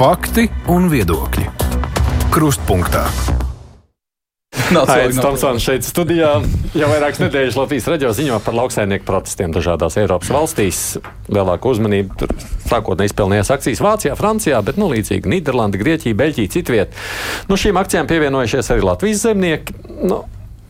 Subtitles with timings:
[0.00, 1.42] Fakti un viedokļi.
[2.32, 3.02] Krustpunktā.
[4.70, 6.30] Aizsmeļamies, Tomsons šeit studijā.
[6.72, 10.80] Jau vairākas nedēļas Latvijas raidījumā ziņo par lauksaimnieku protestiem dažādās Eiropas valstīs.
[11.28, 12.32] Lielāku uzmanību tur
[12.70, 16.96] sākotnēji izpelnījās akcijas Vācijā, Francijā, bet nu, līdzīgi Nīderlanda, Grieķija, Beļģija, citviet.
[17.52, 19.76] Nu, šīm akcijām pievienojušies arī Latvijas zemnieki.
[20.00, 20.22] Nu,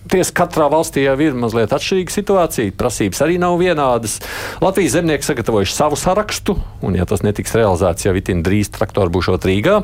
[0.09, 2.73] Tiesa, katrā valstī jau ir mazliet atšķirīga situācija.
[2.79, 4.17] Prasības arī nav vienādas.
[4.65, 9.45] Latvijas zemnieki sagatavojuši savu sarakstu, un, ja tas netiks realizēts, jau itin drīz traktori būšot
[9.51, 9.77] Rīgā.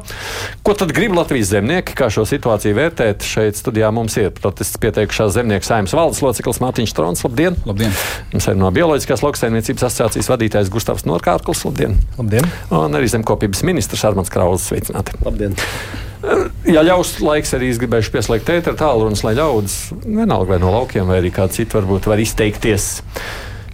[0.64, 1.92] Ko tad grib Latvijas zemnieki?
[1.98, 3.26] Kā šo situāciju vērtēt?
[3.28, 7.24] Šeit studijā mums ir protests pieteikušās zemnieku saimnes valdes loceklis Mārtiņš Strons.
[7.28, 7.60] Labdien!
[7.68, 7.92] Labdien!
[8.32, 11.66] Mums ir no Bioloģiskās lauksaimniecības asociācijas vadītājs Gustavs Norkārkls.
[11.68, 12.01] Labdien!
[12.16, 12.48] Labdien!
[12.73, 14.64] Un arī zemkopības ministrs Armants Krauls.
[14.73, 15.18] Sveicināti!
[15.28, 15.60] Labdien!
[16.66, 21.06] Ja ļaus laiks, arī es gribēšu pieslēgt ēteru tālrunis, lai ļaudis, vienalga vai no laukiem,
[21.10, 22.88] vai arī kāds cits, varbūt var izteikties.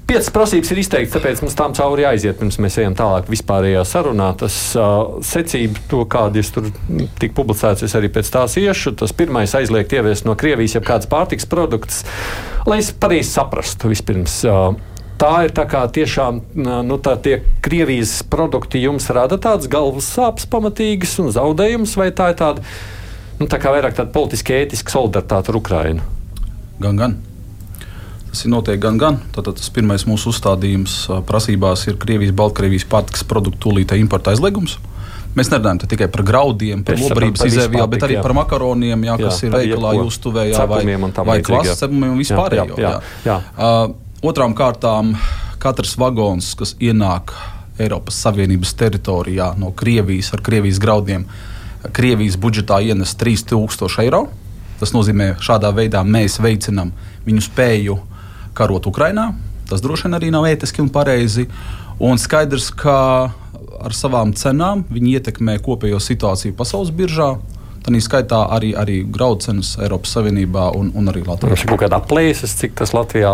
[0.03, 4.33] Piecas prasības ir izteikts, tāpēc mums tām cauri jāiziet, pirms mēs ejam tālāk vispārējā sarunā.
[4.37, 6.69] Tas uh, secība, to, kāda ir tur
[7.23, 8.97] tik publicēts, es arī pēc tās iešu.
[9.01, 12.03] Tas pirmais aizliegt ieviest no Krievijas jau kādas pārtiks produktus,
[12.69, 14.43] lai es pareizi saprastu vispirms.
[14.45, 14.75] Uh,
[15.21, 16.41] tā ir tā kā tiešām
[16.87, 22.33] nu, tā tie Krievijas produkti jums rada tādas galvas sāpes pamatīgas un zaudējumus, vai tā
[22.33, 22.65] ir tāda,
[23.41, 26.09] nu, tā kā vairāk tāda politiski ētiska solidaritāte ar Ukrainu?
[26.83, 27.19] Gan, gan.
[28.33, 29.21] Tas ir noteikti gan, gan.
[29.35, 34.79] Tātad tas pirmais mūsu uzstādījums prasībās ir Krievijas, Baltkrievijas pārtikas produktu tūlītē importa aizliegums.
[35.37, 38.25] Mēs nerunājam tikai par graudiem, par lobarības izēvielu, bet arī jā.
[38.25, 40.81] par makaroniem, jā, kas jā, ir veikalā, jūstuvējā vai,
[41.25, 42.77] vai klases cepumiem un vispārējo.
[42.77, 42.91] Jā, jā,
[43.25, 43.29] jā.
[43.31, 43.37] Jā.
[43.57, 45.17] Uh, Otrām kārtām
[45.59, 47.33] katrs vagons, kas ienāk
[47.83, 51.25] Eiropas Savienības teritorijā no Krievijas ar Krievijas graudiem,
[51.91, 54.21] Krievijas budžetā ienes 3000 eiro.
[54.79, 56.93] Tas nozīmē, ka šādā veidā mēs veicinām
[57.27, 57.97] viņu spēju
[58.55, 59.33] karot Ukrajinā.
[59.67, 61.49] Tas droši vien arī nav ētiski un pareizi.
[61.99, 62.97] Un skaidrs, ka
[63.83, 67.33] ar savām cenām viņi ietekmē kopējo situāciju pasaules biržā.
[67.83, 71.51] Tā skaitā arī, arī graudu cenas Eiropas Savienībā un, un arī Latvijā.
[71.51, 73.33] Mums ir kaut kāda aplēses, cik tas Latvijā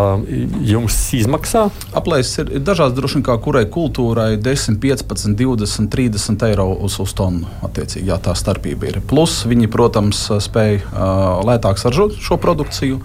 [0.64, 1.66] jums izmaksā?
[1.98, 7.12] Aplēses ir dažādas, droši vien kā kurai kultūrai 10, 15, 20, 30 eiro uz, uz
[7.18, 7.44] tonu.
[7.66, 9.00] Attiecīgi, jā, tā starpība ir.
[9.08, 13.02] Plus viņi, protams, spēj uh, lētāk saržot šo produkciju.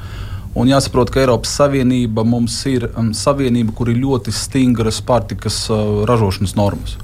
[0.55, 6.03] Un jāsaprot, ka Eiropas Savienība mums ir um, savienība, kur ir ļoti stingras pārtikas uh,
[6.07, 6.99] ražošanas normas.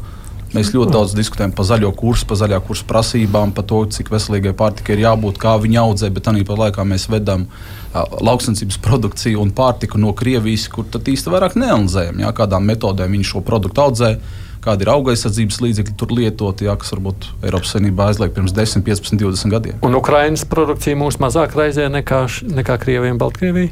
[0.50, 4.56] Mēs ļoti daudz diskutējam par zaļo kursu, par zaļā kursa prasībām, par to, cik veselīgai
[4.58, 9.44] pārtikai ir jābūt, kā viņa audzē, bet arī par laikā mēs vedam uh, lauksaimniecības produkciju
[9.44, 13.86] un pārtiku no Krievijas, kur tad īsti vairāk neanalizējam, jā, kādām metodēm viņi šo produktu
[13.86, 14.16] audzē.
[14.60, 18.84] Kāda ir auga aizsardzības līdzekļi tur lietoti, jā, kas varbūt Eiropas Savienībā aizliegta pirms 10,
[18.90, 19.78] 15, 20 gadiem.
[19.88, 22.26] Un Ukraiņas produkcija mūs mazāk raizē nekā,
[22.58, 23.72] nekā Krievija un Baltkrievija?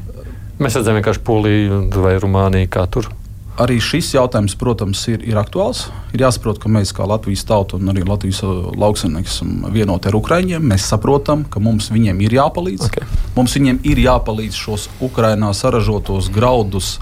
[0.62, 3.12] Mēs redzam vienkārši Poliju vai Rumāniju kā tur
[3.62, 5.88] arī šis jautājums, protams, ir, ir aktuāls.
[6.16, 10.18] Ir jāsaprot, ka mēs, kā Latvijas tauta un arī Latvijas uh, lauksaimnieki, esam vienoti ar
[10.20, 10.68] Ukrāņiem.
[10.72, 12.90] Mēs saprotam, ka mums viņiem ir jāpalīdz.
[12.90, 13.08] Okay.
[13.38, 16.98] Mums viņiem ir jāpalīdz šos Ukrainā saražotos graudus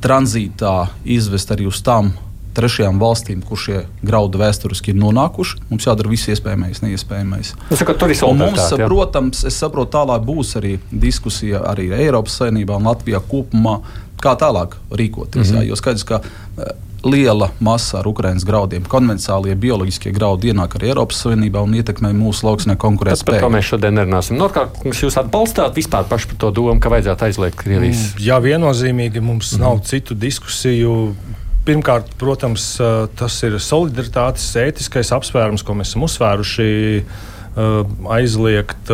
[0.00, 2.14] tranzītā izvest arī uz tām
[2.54, 5.62] trešajām valstīm, kur šie graudi vēsturiski ir nonākuši.
[5.70, 7.54] Mums jādara viss iespējamais, neiespējamais.
[7.70, 8.86] Saku, tur ir mums, jā.
[8.86, 13.80] protams, es saprotu, tālāk būs arī diskusija arī Eiropas Savienībā un Latvijā kopumā
[14.20, 15.50] kā tālāk rīkoties.
[15.50, 15.62] Mm -hmm.
[15.62, 16.72] jā, jo skaidrs, ka eh,
[17.04, 22.46] liela masa ar Ukraiņas graudiem, konvencionālie bioloģiskie graudi ienāk arī Eiropas Savienībā un ietekmē mūsu
[22.48, 23.40] lauksnieku konkurētspēju.
[23.40, 24.36] Par to mēs šodien nerunāsim.
[24.40, 27.96] Norkārt, jūs atbalstāt vispār pašu par to domu, ka vajadzētu aizliegt Krievijas?
[27.96, 29.60] Mm, jā, viennozīmīgi mums mm -hmm.
[29.60, 31.14] nav citu diskusiju.
[31.70, 32.64] Pirmkārt, protams,
[33.14, 36.64] tas ir solidaritātes ētiskais apsvērums, ko mēs esam uzsvēruši
[38.10, 38.90] aizliegt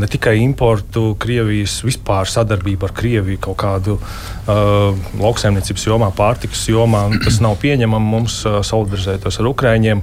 [0.00, 7.04] ne tikai importu, Krievijas vispār sadarbību ar Krieviju kaut kādu uh, lauksaimniecības jomā, pārtikas jomā.
[7.22, 10.02] Tas nav pieņemami mums solidarizēties ar Ukraiņiem.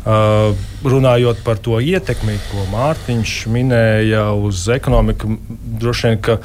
[0.00, 0.56] Uh,
[0.88, 5.36] runājot par to ietekmi, ko Mārtiņš minēja uz ekonomiku,
[5.82, 6.38] droši vien, ka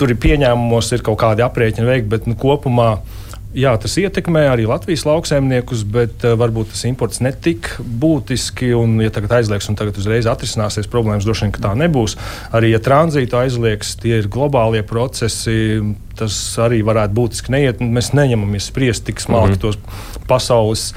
[0.00, 3.20] tur ir pieņēmumos, ir kaut kādi aprēķini veikti, bet nu, kopumā uh,
[3.52, 8.70] Jā, tas ietekmē arī Latvijas lauksaimniekus, bet uh, varbūt tas imports netik būtiski.
[8.78, 12.16] Un, ja tagad aizliegs un tagad uzreiz atrisināsies problēmas, droši vien tā nebūs.
[12.56, 15.82] Arī, ja tranzītu aizliegs, tie ir globālie procesi,
[16.16, 17.84] tas arī varētu būtiski neiet.
[17.84, 19.64] Mēs neņemamies spriest tik smalki mm -hmm.
[19.68, 20.92] tos pasaules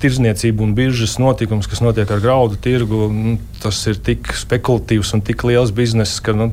[0.00, 5.24] tirzniecību un biržas notikums, kas notiek ar graudu tirgu, nu, tas ir tik spekulatīvs un
[5.26, 6.52] tik liels bizness, ka nu,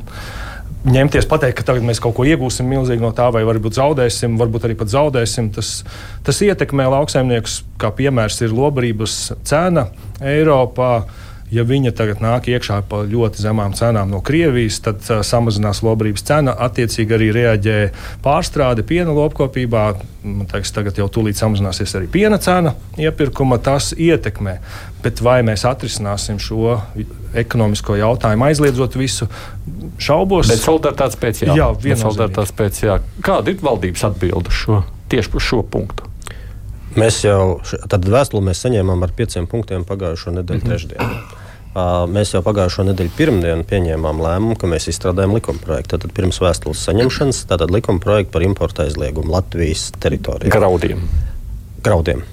[0.86, 4.68] ņemties, pateikt, ka tagad mēs kaut ko iegūsim milzīgi no tā, vai varbūt zaudēsim, varbūt
[4.68, 5.50] arī pat zaudēsim.
[5.56, 5.80] Tas,
[6.26, 9.90] tas ietekmē lauksaimniekus, kā piemērs ir lobarības cena
[10.22, 10.92] Eiropā.
[11.56, 16.26] Ja viņa tagad nāk iekšā pa ļoti zemām cenām no Krievijas, tad uh, samazinās lobrības
[16.28, 16.56] cena.
[16.66, 17.78] Attiecīgi arī reaģē
[18.26, 19.86] pārstrāde piena lopkopībā.
[20.26, 23.60] Liekas, tagad jau tūlīt samazināsies arī piena cena iepirkuma.
[23.64, 24.58] Tas ietekmē.
[25.06, 26.80] Bet vai mēs atrisināsim šo
[27.38, 29.30] ekonomisko jautājumu, aizliedzot visu
[30.02, 30.50] šaubos?
[30.52, 31.56] Bet solidaritātes pēc jā.
[31.56, 31.70] Jā,
[32.02, 33.00] solidaritātes pēc jā.
[33.24, 34.82] Kāda ir valdības atbilde šo,
[35.14, 36.12] tieši par šo punktu?
[37.00, 37.58] Mēs jau
[37.92, 40.70] tādu vēstuli mēs saņēmām ar pieciem punktiem pagājušo nedēļu mm -hmm.
[40.72, 41.44] trešdienu.
[41.76, 46.00] Mēs jau pagājušo nedēļu pirmdienu pieņēmām lēmumu, ka mēs izstrādājam likumprojektu.
[46.00, 50.54] Tad pirms vēstules saņemšanas, tātad likumprojektu par importa aizliegumu Latvijas teritorijā.
[50.56, 51.04] Graudiem.
[51.84, 52.24] Graudiem.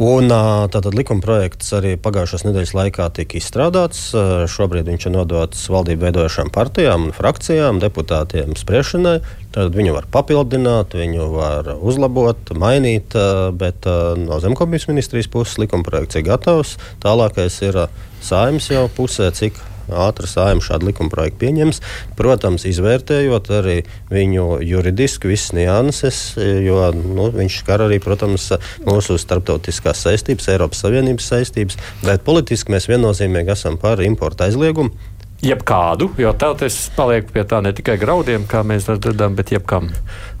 [0.00, 0.32] Un,
[0.72, 4.06] tātad likuma projekts arī pagājušās nedēļas laikā tika izstrādāts.
[4.48, 9.18] Šobrīd viņš ir nodots valdību veidojošām partijām un frakcijām, deputātiem spriešanai.
[9.52, 13.12] Tad viņu var papildināt, viņu var uzlabot, mainīt,
[13.60, 13.84] bet
[14.24, 16.78] no Zemkomisijas ministrijas puses likuma projekts ir gatavs.
[17.04, 17.82] Tālākais ir
[18.24, 19.60] saimnes jau pusē, cik
[19.92, 21.80] ātri saimta šādu likuma projektu pieņems.
[22.18, 23.76] Protams, izvērtējot arī
[24.12, 28.50] viņu juridiski visas nianses, jo nu, viņš skar arī, protams,
[28.86, 36.10] mūsu starptautiskās saistības, Eiropas Savienības saistības, bet politiski mēs viennozīmīgi esam par importu aizliegumu jebkādu,
[36.20, 39.88] jo tad es palieku pie tā ne tikai graudiem, kā mēs redzam, bet jebkam.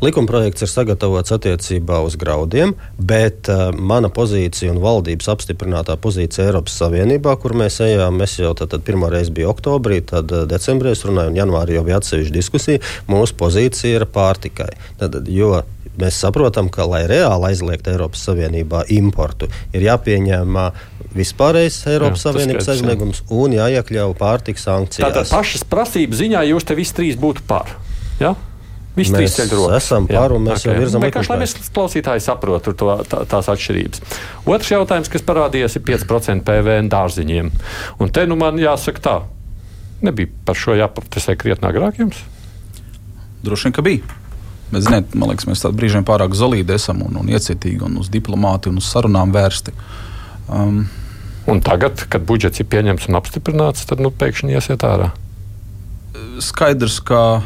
[0.04, 6.76] Likumprojekts ir sagatavots attiecībā uz graudiem, bet uh, mana pozīcija un valdības apstiprinātā pozīcija Eiropas
[6.82, 10.94] Savienībā, kur mēs ejām, mēs jau tad, tad pirmā reize bija oktobrī, tad uh, decembrī
[10.94, 12.84] es runāju, un janvārī jau bija atsevišķa diskusija.
[13.10, 14.72] Mūsu pozīcija ir pārtikai.
[15.00, 15.62] Tad, jo
[15.98, 20.60] mēs saprotam, ka, lai reāli aizliegtu Eiropas Savienībā importu, ir jāpieņem
[21.16, 25.08] vispārējais Eiropas jā, Savienības aizliegums un jāiekļauj pārtiks sankcijas.
[25.08, 27.74] Tātad pašas prasības ziņā jūs te visi trīs būtu par.
[28.22, 28.36] Ja?
[28.96, 29.36] Visi mēs
[29.76, 30.72] esam par un mēs okay.
[30.72, 31.22] jau virzam uz to.
[31.30, 34.02] Lai mēs klausītāji saprotu to, tā, tās atšķirības.
[34.50, 37.52] Otrs jautājums, kas parādījās, ir 5% PVN dārziņiem.
[38.02, 39.16] Un te nu man jāsaka tā,
[40.02, 42.18] nebija par šo jāprotestē krietni agrāk jums?
[43.46, 44.19] Droši vien, ka bija.
[44.70, 48.74] Bet, ziniet, man liekas, mēs brīžiem pārāk zelīti esam un, un iecietīgi un uz diplomātiju
[48.74, 49.74] un uz sarunām vērsti.
[50.50, 50.84] Um,
[51.50, 55.10] un tagad, kad budžets ir pieņemts un apstiprināts, tad nu, pēkšņi iesiet ārā.
[56.40, 57.42] Skaidrs, ka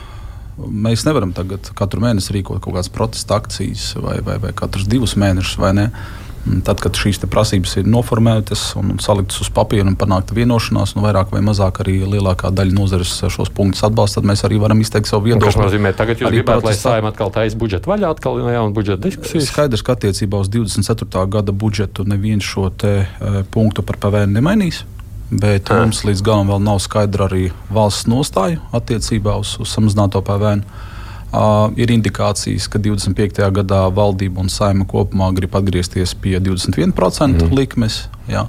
[0.56, 5.16] mēs nevaram tagad katru mēnesi rīkot kaut kādas protesta akcijas vai, vai, vai katrus divus
[5.18, 5.88] mēnešus, vai ne?
[5.88, 10.92] Uh, Tad, kad šīs prasības ir noformētas un, un saliktas uz papīra un panākta vienošanās,
[10.92, 14.82] nu, vairāk vai mazāk arī lielākā daļa nozares šos punktus atbalsta, tad mēs arī varam
[14.84, 15.48] izteikt savu viedokli.
[15.48, 19.08] Tas nozīmē, ka tagad jūs gribētu, lai saimē atkal taisa budžetu vaļā, atkal jauna budžeta
[19.08, 19.48] diskusijas.
[19.48, 21.24] Skaidrs, ka attiecībā uz 24.
[21.32, 24.84] gada budžetu neviens šo te, uh, punktu par PVN nemainīs.
[25.32, 25.80] Bet Jā.
[25.80, 30.60] mums līdz galam vēl nav skaidra arī valsts nostāja attiecībā uz, uz samazināto PVN.
[30.60, 30.90] Uh,
[31.34, 33.40] Uh, ir indikācijas, ka 25.
[33.56, 37.56] gadā valdība un saima kopumā grib atgriezties pie 21% mm.
[37.58, 38.04] likmes.
[38.30, 38.44] Jā.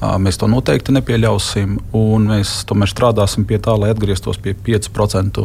[0.00, 5.44] Uh, mēs to noteikti nepieļausim, un mēs tomēr strādāsim pie tā, lai atgrieztos pie 5%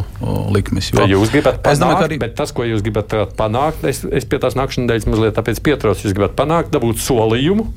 [0.55, 0.93] likmes.
[0.95, 2.21] Jo, jūs gribat panākt, domāju, arī...
[2.23, 6.15] bet tas, ko jūs gribat panākt, es, es pie tās nākamās nedēļas mazliet pieturos, jūs
[6.15, 7.67] gribat panākt, dabūt solījumu,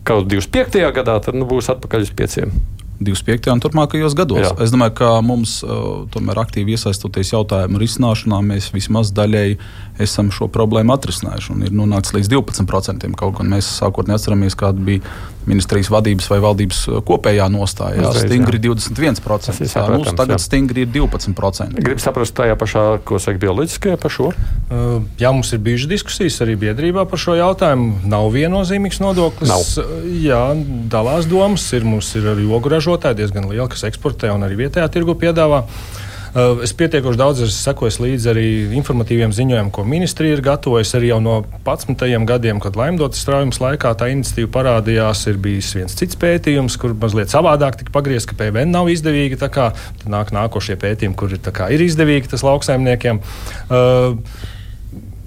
[0.00, 0.80] ka uz 25.
[0.96, 2.79] gadā tad, nu, būs atpakaļ uz 5%.
[3.00, 3.48] 25.
[3.54, 4.44] un turpmākajos gados.
[4.44, 4.52] Jā.
[4.60, 9.56] Es domāju, ka mums, uh, tomēr aktīvi iesaistoties jautājumu risināšanā, mēs vismaz daļēji
[10.00, 13.08] esam šo problēmu atrisinājuši un ir nonācis līdz 12%.
[13.20, 15.04] Kaut gan mēs sākotnēji atceramies, kāda bija
[15.48, 18.04] ministrijas vadības vai valdības uh, kopējā nostāja.
[18.04, 18.74] Jā, stingri jā.
[18.76, 19.64] 21%.
[19.64, 20.42] Jā, mums tagad jā.
[20.44, 21.80] stingri ir 12%.
[21.80, 24.28] Gribu saprast tajā pašā, ko saka bioloģiskajā par šo?
[24.30, 28.04] Uh, jā, mums ir bijušas diskusijas arī biedrībā par šo jautājumu.
[28.12, 29.48] Nav viennozīmīgs nodoklis.
[29.48, 29.64] Nav.
[30.20, 30.42] Jā,
[30.92, 31.64] dalās domas.
[31.76, 35.64] Ir, mums ir arī ogu ražotāji diezgan lieli, kas eksportē un arī vietējā tirgu piedāvā.
[36.30, 38.44] Uh, es pietiekoši daudz sekoju līdzi arī
[38.78, 40.94] informatīviem ziņojumiem, ko ministrija ir gatavojusi.
[40.98, 42.04] Arī jau no 11.
[42.28, 47.34] gadiem, kad laimdotas straujuma laikā tā iniciatīva parādījās, ir bijis viens cits pētījums, kur mazliet
[47.34, 49.40] savādāk tika pagriezts, ka PVN nav izdevīga.
[49.42, 51.42] Tad nāk nākošie pētījumi, kur ir,
[51.74, 53.22] ir izdevīgi tas lauksaimniekiem.
[53.66, 54.14] Uh,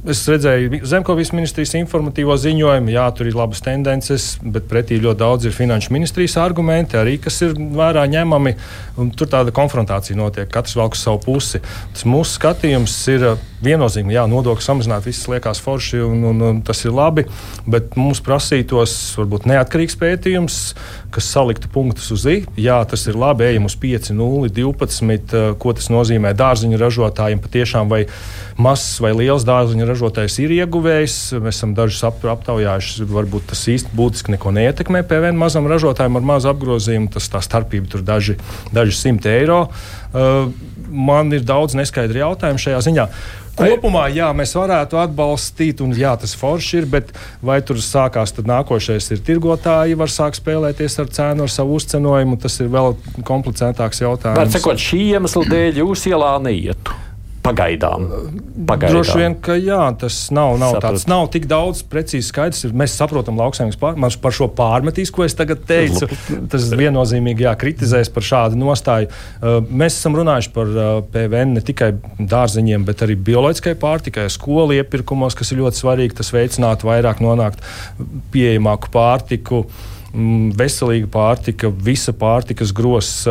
[0.03, 5.47] Es redzēju Zemkovijas ministrijas informatīvo ziņojumu, jā, tur ir labas tendences, bet pretī ļoti daudz
[5.47, 8.51] ir finanšu ministrijas argumenti, arī kas ir vērā ņemami.
[9.15, 11.63] Tur tāda konfrontācija notiek, katrs velk uz savu pusi.
[11.95, 13.29] Tas mūsu skatījums ir
[13.65, 17.25] viennozīmīgi, jā, nodokļu samazināt, viss liekas forši un, un, un tas ir labi,
[17.69, 20.59] bet mums prasītos varbūt neatkarīgs pētījums,
[21.13, 22.37] kas saliktu punktus uz i.
[22.59, 27.91] Jā, tas ir labi, ejam uz 5, 0, 12, ko tas nozīmē dārziņu ražotājiem patiešām
[27.91, 28.05] vai
[28.59, 31.17] mazs vai liels dārziņu ražotājs ir ieguvējis.
[31.43, 36.27] Mēs esam dažus ap, aptaujājuši, varbūt tas īsti būtiski neko neietekmē PVN mazam ražotājam ar
[36.33, 37.11] mazu apgrozījumu.
[37.13, 38.37] Tas tā starpība tur daži,
[38.73, 39.65] daži simti eiro.
[40.13, 40.51] Uh,
[40.93, 43.07] man ir daudz neskaidru jautājumu šajā ziņā.
[43.57, 48.49] kopumā jā, mēs varētu atbalstīt, un jā, tas forši ir, bet vai tur sākās tad
[48.49, 54.05] nākošais ir tirgotāji, var sākt spēlēties ar cēnu, ar savu uzcenojumu, tas ir vēl komplicētāks
[54.05, 54.41] jautājums.
[54.41, 56.97] Var sakot, šī iemesla dēļ jūs ielā neietu.
[57.43, 58.05] Pagaidām.
[58.67, 58.93] Pagaidām.
[58.93, 60.93] Droši vien, ka jā, tas nav, nav Saprat.
[60.95, 62.63] tāds, nav tik daudz precīzi skaidrs.
[62.71, 66.07] Mēs saprotam, lauksaimnieks pār, par šo pārmetīs, ko es tagad teicu.
[66.51, 69.11] Tas viennozīmīgi jā, kritizēs par šādu nostāju.
[69.67, 70.71] Mēs esam runājuši par
[71.11, 76.21] PVN ne tikai dārziņiem, bet arī bioloģiskai pārtikai, skolu iepirkumos, kas ir ļoti svarīgi.
[76.21, 77.59] Tas veicinātu vairāk nonākt
[78.31, 79.65] pieejamāku pārtiku.
[80.13, 83.23] Mm, veselīga pārtika, visa pārtikas grozs.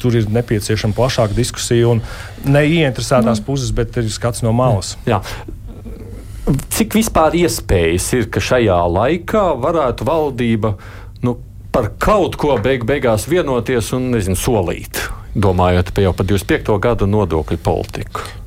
[0.00, 2.02] Tur ir nepieciešama plašāka diskusija un
[2.46, 3.46] ne ieinteresētās mm.
[3.48, 4.94] puses, bet ir skats no malas.
[5.08, 5.18] Jā.
[6.76, 10.76] Cik vispār iespējas ir, ka šajā laikā varētu valdība
[11.26, 11.36] nu,
[11.74, 15.02] par kaut ko beig beigās vienoties un nezinu, solīt,
[15.34, 16.78] domājot jau par 25.
[16.86, 18.39] gada nodokļu politiku?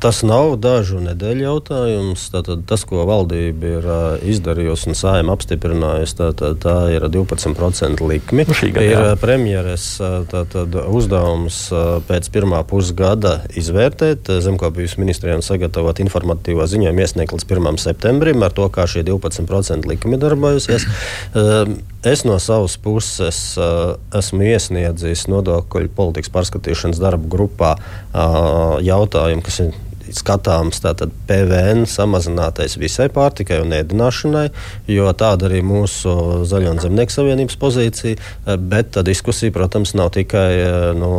[0.00, 2.26] Tas nav dažu nedēļu jautājums.
[2.34, 3.86] Tātad, tas, ko valdība ir
[4.32, 8.44] izdarījusi un sājuma apstiprinājusi, tā, tā, tā ir 12% likme.
[8.48, 9.14] Nu, gada, ir jā.
[9.20, 9.86] premjeras
[10.32, 11.62] tātad, uzdevums
[12.08, 17.80] pēc pirmā pusgada izvērtēt zemkopības ministrijām sagatavot informatīvo ziņojumu iesniegt līdz 1.
[17.80, 20.86] septembrim ar to, kā šī 12% likme darbojusies.
[22.00, 29.58] Es no savas puses uh, esmu iesniedzis nodokļu politikas pārskatīšanas darba grupā uh, jautājumu, kas
[29.66, 29.74] ir
[30.16, 34.46] skatāms tātad PVN samazinātais visai pārtikai un ēdināšanai,
[34.90, 38.18] jo tāda arī mūsu Zaļo un Zemnieku savienības pozīcija.
[38.18, 41.10] Eh, bet diskusija, protams, nav tikai eh, nu,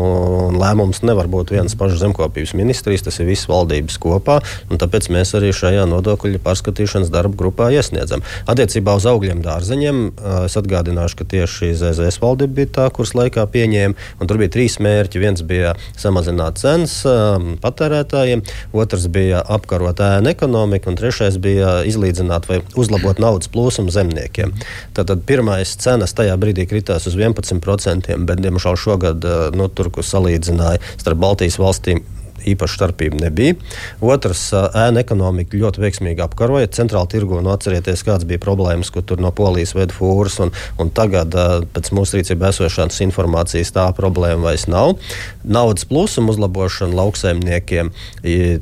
[0.58, 4.40] lēmums, nevar būt viens pašs zemkopības ministrijas, tas ir viss valdības kopā.
[4.72, 8.24] Tāpēc mēs arī šajā nodokļu pārskatīšanas darba grupā iesniedzam.
[8.50, 13.46] Attiecībā uz augļiem, dārzeņiem eh, es atgādināšu, ka tieši ZZS valdība bija tā, kuras laikā
[13.54, 15.22] pieņēma, un tur bija trīs mērķi.
[15.22, 17.02] Viens bija samazināt cenas
[17.62, 18.44] patērētājiem,
[18.82, 24.54] otrs bija apkarot ēnu ekonomiku, un trešais bija izlīdzināt vai uzlabot naudas plūsmu zemniekiem.
[24.98, 30.08] Tātad pirmais cenas tajā brīdī kritās uz 11%, bet, diemžēl, šogad eh, nu, tur, kur
[30.08, 32.04] salīdzināja starp Baltijas valstīm,
[32.48, 33.56] īpaša starpība nebija.
[34.02, 36.72] Otrs, ēna ekonomika ļoti veiksmīgi apkaroja.
[36.76, 40.92] Centrāla tirgu, nu, atcerieties, kādas bija problēmas, kur tur no polijas veda fūras, un, un
[40.96, 41.36] tagad
[41.76, 44.96] pēc mūsu rīcībā esošās informācijas tā problēma vairs nav.
[45.44, 47.92] Naudas plūsuma uzlabošana lauksaimniekiem,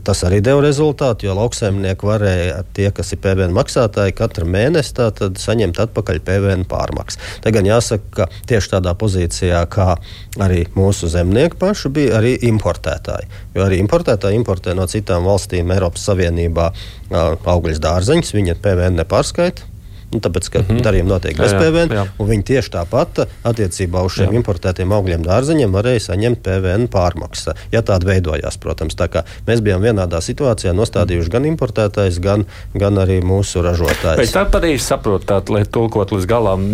[0.07, 4.95] tas arī deva rezultātu, jo lauksaimnieki varēja tie, kas ir PVN maksātāji, katru mēnesi
[5.39, 7.19] saņemt atpakaļ PVN pārmaksu.
[7.43, 9.93] Te gan jāsaka, ka tieši tādā pozīcijā, kā
[10.41, 13.29] arī mūsu zemnieki paši bija, arī importētāji.
[13.65, 16.69] Arī importētāji importē no citām valstīm Eiropas Savienībā
[17.09, 19.69] augļus dārzeņus, viņa PVN nepārskaita.
[20.09, 20.81] Nu, tāpēc, ka mm -hmm.
[20.85, 22.03] darījumi notiek bez PVN, jā, jā.
[22.17, 24.39] un viņi tieši tāpat attiecībā uz šiem jā.
[24.39, 27.53] importētiem augļiem, dārzeņiem varēja saņemt PVN pārmaksu.
[27.71, 33.19] Ja tāda veidojās, protams, tā mēs bijām vienādā situācijā, nostādījuši gan importētājs, gan, gan arī
[33.21, 34.17] mūsu ražotājs.
[34.17, 36.65] Bet tā pareizi saprotat, lai tulkot līdz galam.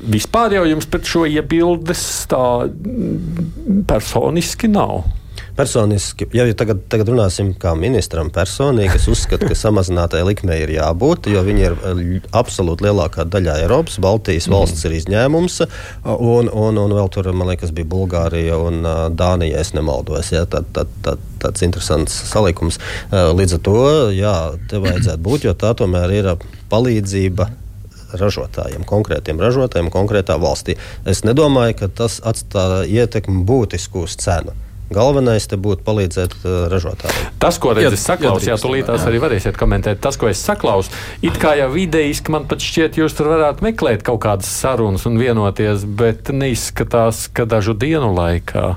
[0.00, 2.66] Vispār jau jums pret šo iebildes tā
[3.86, 5.04] personiski nav.
[5.60, 11.28] Personiski, ja tagad, tagad runāsim kā ministram personīgi, es uzskatu, ka samazinātai likmei ir jābūt,
[11.34, 11.98] jo viņi ir eh,
[12.40, 14.56] absolūti lielākā daļā Eiropas, Baltijas mm.
[14.56, 15.58] valsts ir izņēmums,
[16.16, 18.80] un, un, un vēl tur, man liekas, bija Bulgārija un
[19.20, 20.32] Dānija, es nemaldos.
[20.32, 22.80] Ja, tad, tad, tad, tāds interesants salikums.
[23.12, 23.76] Līdz ar to,
[24.16, 24.34] jā,
[24.72, 26.30] te vajadzētu būt, jo tā tomēr ir
[26.72, 27.50] palīdzība
[28.16, 30.80] ražotājiem, konkrētiem ražotājiem, konkrētā valstī.
[31.04, 34.56] Es nedomāju, ka tas atstāja ietekmi būtisku uz cenu.
[34.90, 37.28] Galvenais te būtu palīdzēt uh, ražotājiem.
[37.42, 40.00] Tas, ko redz, es saklausu, jā, tūlītās arī varēsiet komentēt.
[40.02, 40.90] Tas, ko es saklausu,
[41.22, 45.20] it kā jau videiski man pat šķiet, jūs tur varētu meklēt kaut kādas sarunas un
[45.20, 48.72] vienoties, bet neizskatās, ka dažu dienu laikā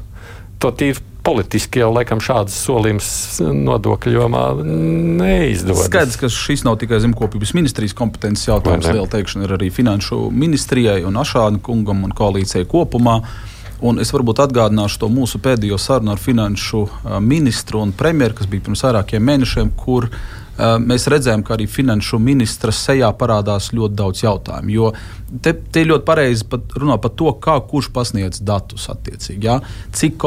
[0.64, 3.10] to tīri politiski jau laikam šādas solījumus
[3.56, 5.86] nodokļu jomā neizdodas.
[5.88, 8.90] Skaidrs, ka šis nav tikai zemkopības ministrijas kompetences jautājums.
[8.92, 13.22] Liela teikšana ir arī finanšu ministrijai un Ašāna kungam un koalīcijai kopumā.
[13.84, 16.86] Un es varbūt atgādināšu to mūsu pēdējo sarunu ar finanšu
[17.20, 20.08] ministru un premjeru, kas bija pirms vairākiem mēnešiem, kur
[20.80, 24.72] mēs redzējām, ka arī finanšu ministra sejā parādās ļoti daudz jautājumu.
[24.72, 24.94] Jo
[25.42, 29.48] te, te ļoti pareizi pat runā par to, kā kurš pasniedz datus attiecīgi.
[29.48, 29.60] Ja?
[29.96, 30.18] Cik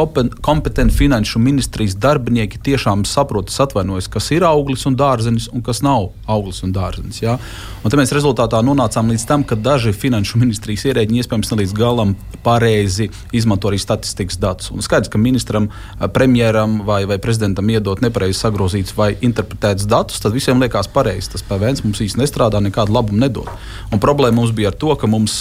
[0.44, 6.10] kompetenti finanšu ministrijas darbinieki tiešām saprot, atvainojas, kas ir auglis un dārzenis un kas nav
[6.30, 7.22] auglis un dārzenis.
[7.22, 7.36] Ja?
[7.82, 11.74] Un te mēs rezultātā nonācām līdz tam, ka daži finanšu ministrijas ierēģi iespējams ne līdz
[11.76, 14.72] galam pareizi izmanto arī statistikas datus.
[14.74, 15.70] Un skaidrs, ka ministram,
[16.14, 21.32] premjeram vai, vai prezidentam iedot nepareizi sagrozītus vai interpretētus datus tad visiem liekas pareizi.
[21.34, 23.50] Tas PVN mums īstenībā nestrādā, nekādu labumu nedod.
[23.92, 25.38] Un problēma mums bija ar to, ka mums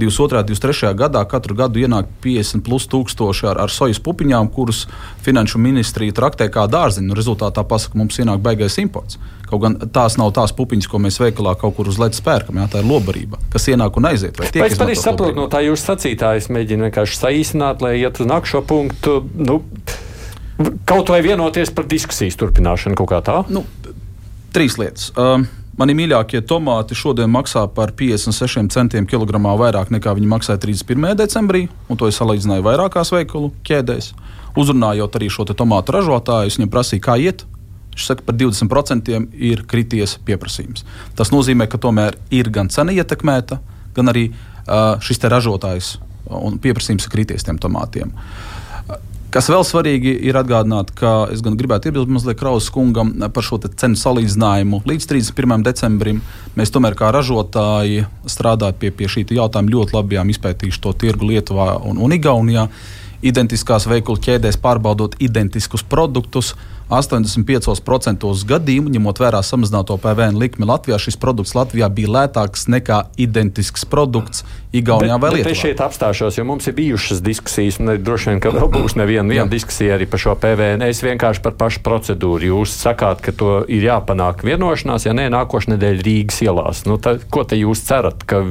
[0.00, 0.40] 22.
[0.40, 0.92] un 23.
[0.96, 4.86] gadā katru gadu ienāk 50 plus tūkstoši ar, ar sojas pupiņām, kurus
[5.24, 7.16] finanšu ministrija traktē kā dārziņu.
[7.16, 9.20] Rezultātā pasaka, mums ienāk beigais imports.
[9.50, 12.60] Kaut gan tās nav tās pupiņas, ko mēs veikalā kaut kur uz ledus pērkam.
[12.62, 14.38] Jā, tā ir lobarība, kas ienāk un aiziet.
[14.38, 16.36] Es pareizi saprotu no tā jūsu sacītā.
[16.38, 19.18] Es mēģinu vienkārši saīsināt, lai iet uz nākamo punktu.
[19.34, 19.60] Nu,
[20.86, 23.40] kaut vai vienoties par diskusijas turpināšanu kaut kā tā?
[23.50, 23.64] Nu,
[24.54, 25.10] trīs lietas.
[25.18, 25.48] Um,
[25.80, 31.14] Mani mīļākie tomāti šodien maksā par 56 centiem kilogramā vairāk nekā viņi maksāja 31.
[31.16, 34.10] decembrī, un to es salīdzināju vairākās veikalu ķēdēs.
[34.60, 37.46] Uzrunājot arī šo tomātu ražotāju, viņam prasīja, kā iet.
[37.94, 40.84] Viņš saka, par 20% ir krities pieprasījums.
[41.16, 43.62] Tas nozīmē, ka tomēr ir gan cena ietekmēta,
[43.96, 45.94] gan arī uh, šis ražotājs
[46.28, 48.12] un pieprasījums ir krities tiem tomātiem.
[49.30, 53.60] Kas vēl svarīgi ir atgādināt, ka es gan gribētu iebilst mazliet Krausas kungam par šo
[53.62, 54.80] cenu salīdzinājumu.
[54.90, 55.62] Līdz 31.
[55.68, 56.18] decembrim
[56.58, 61.30] mēs tomēr kā ražotāji strādājam pie, pie šī jautājuma ļoti labi, bijām izpētījuši to tirgu
[61.30, 62.66] Lietuvā un, un Igaunijā.
[63.22, 66.56] Identiskās veikalu ķēdēs pārbaudot identiskus produktus,
[66.90, 73.86] 85% gadījumu, ņemot vērā samazināto PVN likmi Latvijā, šis produkts Latvijā bija lētāks nekā identisks
[73.88, 75.50] produkts Igaunijā vai Lietuvā.
[75.50, 79.26] Es šeit apstāšos, jo mums ir bijušas diskusijas, un droši vien, ka vēl būs neviena
[79.26, 80.84] vien diskusija arī par šo PVN.
[80.86, 82.52] Es vienkārši par pašu procedūru.
[82.52, 86.84] Jūs sakāt, ka to ir jāpanāk vienošanās, ja nē, nākošais nedēļa Rīgas ielās.
[86.86, 88.44] Nu, tā, ko te jūs cerat, ka,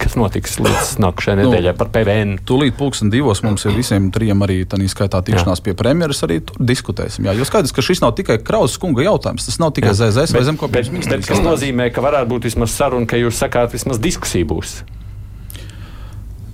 [0.00, 2.36] kas notiks līdz nākošajai nu, nedēļai par PVN?
[2.44, 5.68] Tūlīt pulksten divos mums ir visiem trim arī tā skaitā tikšanās Jā.
[5.70, 7.24] pie premjeras, arī diskutēsim.
[7.24, 9.46] Jā, jo skaidrs, ka šis nav tikai Krausas kunga jautājums.
[9.48, 11.30] Tas nav tikai ZZS vai Zemkopības ministrijas.
[11.32, 14.78] Tas nozīmē, ka varētu būt vismaz saruna, ka jūs sakāt, vismaz diskusija būs.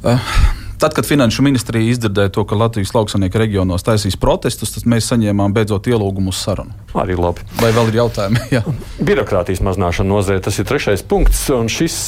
[0.00, 0.32] Uh.
[0.80, 5.52] Tad, kad Finanšu ministrija izdzirdēja to, ka Latvijas lauksaimnieku reģionos taisīs protestus, tad mēs saņēmām
[5.52, 6.72] beidzot ielūgumu uz sarunu.
[6.96, 7.44] Arī labi.
[7.60, 8.62] Vai vēl ir jautājumi?
[9.10, 11.42] Birokrātijas mazināšana nozarē tas ir trešais punkts.
[11.52, 11.98] Un šis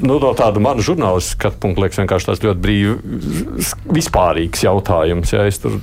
[0.00, 5.34] nu, no tāda mana žurnālistiskā skatu punkta liekas vienkārši tāds ļoti brīvs, vispārīgs jautājums.
[5.36, 5.76] Ja es tur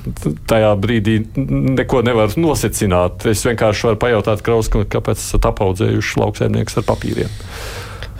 [0.49, 3.29] tajā brīdī neko nevaru nosecināt.
[3.29, 7.39] Es vienkārši varu pajautāt Krauskam, kāpēc esat apaudzējuši lauksaimniekus ar papīriem.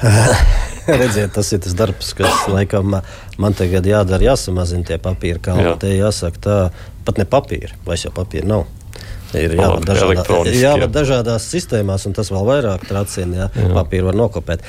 [1.02, 2.98] Redziet, tas ir tas darbs, kas laikam
[3.42, 5.68] man tagad jādara, jāsamazina tie papīra kalni.
[5.72, 5.76] Jā.
[5.82, 6.58] Te jāsaka, tā
[7.08, 8.66] pat ne papīra, vai jau papīra nav.
[9.36, 10.24] Ir jābūt dažādā,
[10.56, 13.36] jābūt dažādās sistēmās, un tas vēl vairāk tracina.
[13.42, 13.48] Jā.
[13.58, 13.72] Jā.
[13.76, 14.64] Papīru var nokopēt.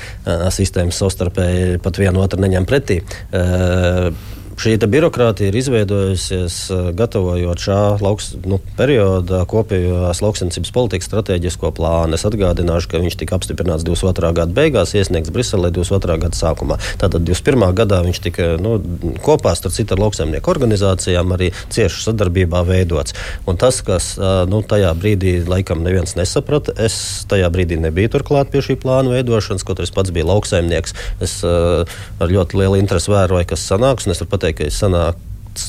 [0.53, 2.99] Sistēmas savstarpēji pat vienu otru neņem pretī.
[3.31, 4.09] Uh,
[4.57, 12.17] Šī birokrātija ir izveidojusies eh, gatavojot šā lauks, nu, perioda kopējās lauksaimniecības politikas strateģisko plānu.
[12.17, 14.31] Es atgādināšu, ka viņš tika apstiprināts 22.
[14.39, 16.15] gada beigās, iesniegts Briselē 22.
[16.23, 16.79] gada sākumā.
[16.97, 17.67] Tātad 21.
[17.77, 18.79] gadā viņš tika nu,
[19.21, 23.13] kopā ar citu lauksaimnieku organizācijām arī cieši sadarbībā veidots.
[23.45, 26.97] Un tas, kas eh, nu, tajā brīdī laikam neviens nesaprata, es
[27.29, 30.97] tajā brīdī nebiju turklāt pie šī plāna veidošanas, kaut arī es pats biju lauksaimnieks.
[31.21, 31.85] Es uh,
[32.17, 35.23] ar ļoti lielu interesi vēroju, kas sanāks pateikt, ka es sanāku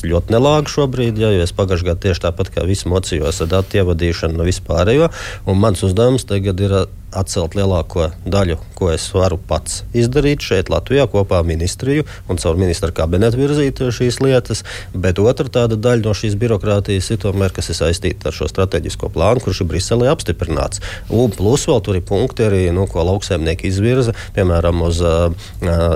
[0.05, 3.79] ļoti nelāgi šobrīd, ja, jo es pagājušajā gadā tieši tāpat kā visi mocījos ar datu
[3.81, 5.09] ievadīšanu no vispārējo.
[5.57, 6.75] Mans uzdevums tagad ir
[7.15, 12.59] atcelt lielāko daļu, ko es varu pats izdarīt šeit, Latvijā, kopā ar ministriju un caur
[12.59, 14.63] ministra kabinetu virzīt šīs lietas.
[14.93, 19.11] Bet otra tāda daļa no šīs birokrātijas ir tomēr, kas ir saistīta ar šo strateģisko
[19.13, 20.83] plānu, kurš ir Briselē apstiprināts.
[21.09, 25.29] Un plus vēl tur ir punkti arī, nu, ko lauksaimnieki izvirza, piemēram, uz uh,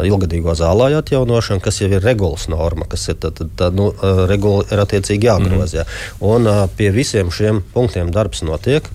[0.08, 3.92] ilgadīgo zālāju atjaunošanu, kas jau ir regulas norma, kas ir tad, tad, tad, nu,
[4.30, 5.86] regula ir attiecīgi jāgroza.
[5.88, 6.30] Mm.
[6.34, 8.90] Un uh, pie visiem šiem punktiem darbs notiek.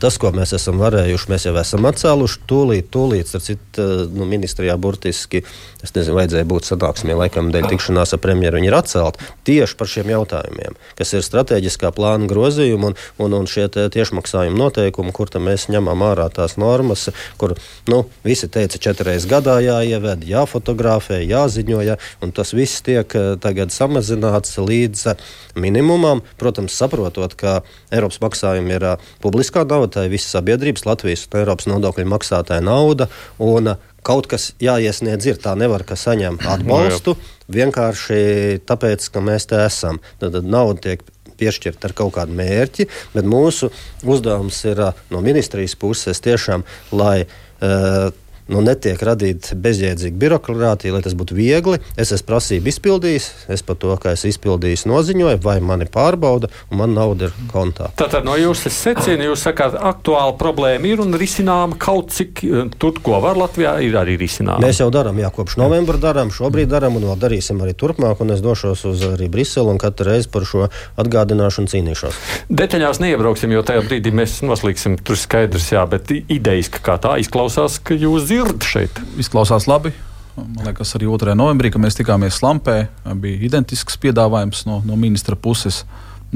[0.00, 2.42] Tas, ko mēs esam varējuši, mēs jau esam atcēluši.
[2.50, 5.40] Tūlīt, tūlīt, ar citu nu, ministrijā burtiski,
[5.84, 8.58] es nezinu, vajadzēja būt sanāksmē, laikam, dēļ tikšanās ar premjeru.
[8.60, 13.48] Viņi ir atcelti tieši par šiem jautājumiem, kas ir strateģiskā plāna grozījumi un, un, un
[13.48, 17.08] šie tiešmaksājuma noteikumi, kur mēs ņemam ārā tās normas,
[17.40, 17.56] kur
[17.88, 24.58] nu, visi teica, četras gadā jāieved, jāfotografē, jāziņoja, un tas viss tiek eh, tagad samazināts
[24.60, 25.06] līdz
[25.56, 26.22] minimumam.
[26.40, 27.60] Protams, saprotot, ka
[27.94, 32.06] Eiropas maksājumi ir uh, publiskā nauda nauda, tā ir visa sabiedrības, Latvijas un Eiropas nodokļu
[32.10, 33.08] maksātāja nauda.
[33.38, 37.16] Un, uh, Kaut kas jāiesniedz, ir tā, nevar saņemt atbalstu
[37.50, 39.98] vienkārši tāpēc, ka mēs te esam.
[40.20, 41.02] Tad, tad nauda tiek
[41.40, 43.72] piešķirta ar kaut kādu mērķi, bet mūsu
[44.06, 46.62] uzdevums ir uh, no ministrijas puses tiešām,
[46.94, 48.14] lai uh,
[48.52, 51.80] nu, netiek radīta bezjēdzīga birokrātija, lai tas būtu viegli.
[51.98, 56.80] Es esmu prasību izpildījis, es par to, ka es izpildīju, noziņoju, vai mani pārbauda, un
[56.82, 57.90] man nauda ir kontā.
[57.98, 63.00] Tātad no jūsu secina, jūs sakāt, aktuāla problēma ir un risinām kaut cik eh, tur,
[63.02, 64.62] ko var Latvijā, ir arī risinām.
[64.62, 68.34] Mēs jau darām, jā, kopš novembra darām, šobrīd darām un vēl darīsim arī turpmāk, un
[68.36, 70.68] es došos uz arī Briseli un katru reizi par šo
[71.00, 72.20] atgādināšanu cīnīšos.
[72.52, 77.16] Detaļās neiebrauksim, jo tajā brīdī mēs noslīgsim, tur skaidrs, jā, bet idejas, ka kā tā
[77.22, 79.00] izklausās, ka jūs dzirdat šeit.
[79.20, 79.94] Izklausās labi.
[80.36, 81.32] Man liekas, arī 2.
[81.38, 85.86] novembrī, kad mēs tikāmies Lampē, bija identisks piedāvājums no, no ministra puses.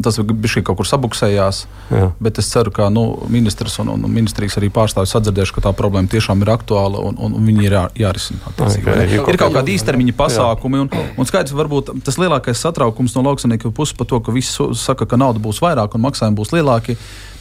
[0.01, 1.59] Tas bija kaut kur sabuksējās.
[1.91, 2.07] Jā.
[2.23, 6.09] Bet es ceru, ka nu, ministrs un, un ministrijas arī pārstāvis atdzirdējuši, ka tā problēma
[6.09, 8.55] tiešām ir aktuāla un, un, un viņi ir jā, jārisina.
[8.55, 9.19] Okay.
[9.19, 10.85] Ir kaut kādi īstermiņa pasākumi.
[10.87, 15.11] Un, un skaidrs, varbūt tas lielākais satraukums no lauksaimnieku puses par to, ka visi saka,
[15.11, 16.97] ka nauda būs vairāk un maksājumi būs lielāki.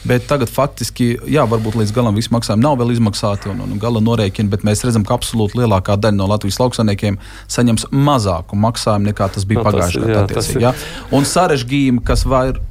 [0.08, 4.00] Bet tagad faktiski, jā, varbūt līdz galam visi maksājumi nav vēl izmaksāti un, un gala
[4.00, 7.18] norēķini, bet mēs redzam, ka absolūti lielākā daļa no Latvijas lauksaimniekiem
[7.52, 10.72] saņems mazāku maksājumu nekā tas bija no, pagājušajā gadā.
[11.16, 12.62] Un sarežģījumi, kas var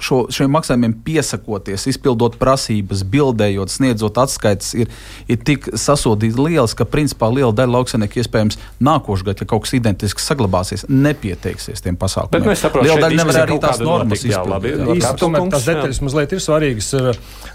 [0.00, 4.90] šo, šiem maksājumiem piesakoties, izpildot prasības, bildējot, sniedzot atskaites, ir,
[5.30, 9.74] ir tik sasodīti liels, ka principā liela daļa lauksaimnieku iespējams nākošais gads, ja kaut kas
[9.76, 12.38] identisks saglabāsies, nepieteiksies tiem pasākumiem.
[12.38, 15.08] Bet mēs saprotam, liela daļa nevar arī tās normas izpildīt.
[15.20, 16.90] Tomēr tās detaļas mazliet ir svarīgas.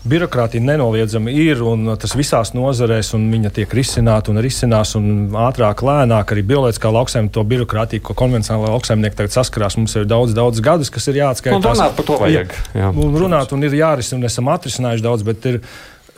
[0.06, 5.82] Birokrātija nenoliedzami ir un tas visās nozarēs, un viņa tiek risināta un risinās un ātrāk,
[5.86, 6.36] lēnāk.
[6.36, 10.92] Arī bioloģiskā lauksaimnieka to birokrātiju, ko konvencionālā lauksaimnieka tagad saskarās, mums ir daudz, daudz gadus,
[10.94, 11.58] kas ir jāatskaitās.
[11.58, 12.56] Un par to vajag vajag.
[12.76, 15.62] Jā, un runāt, un ir jārisina, un esam atrisinājuši daudz, bet ir,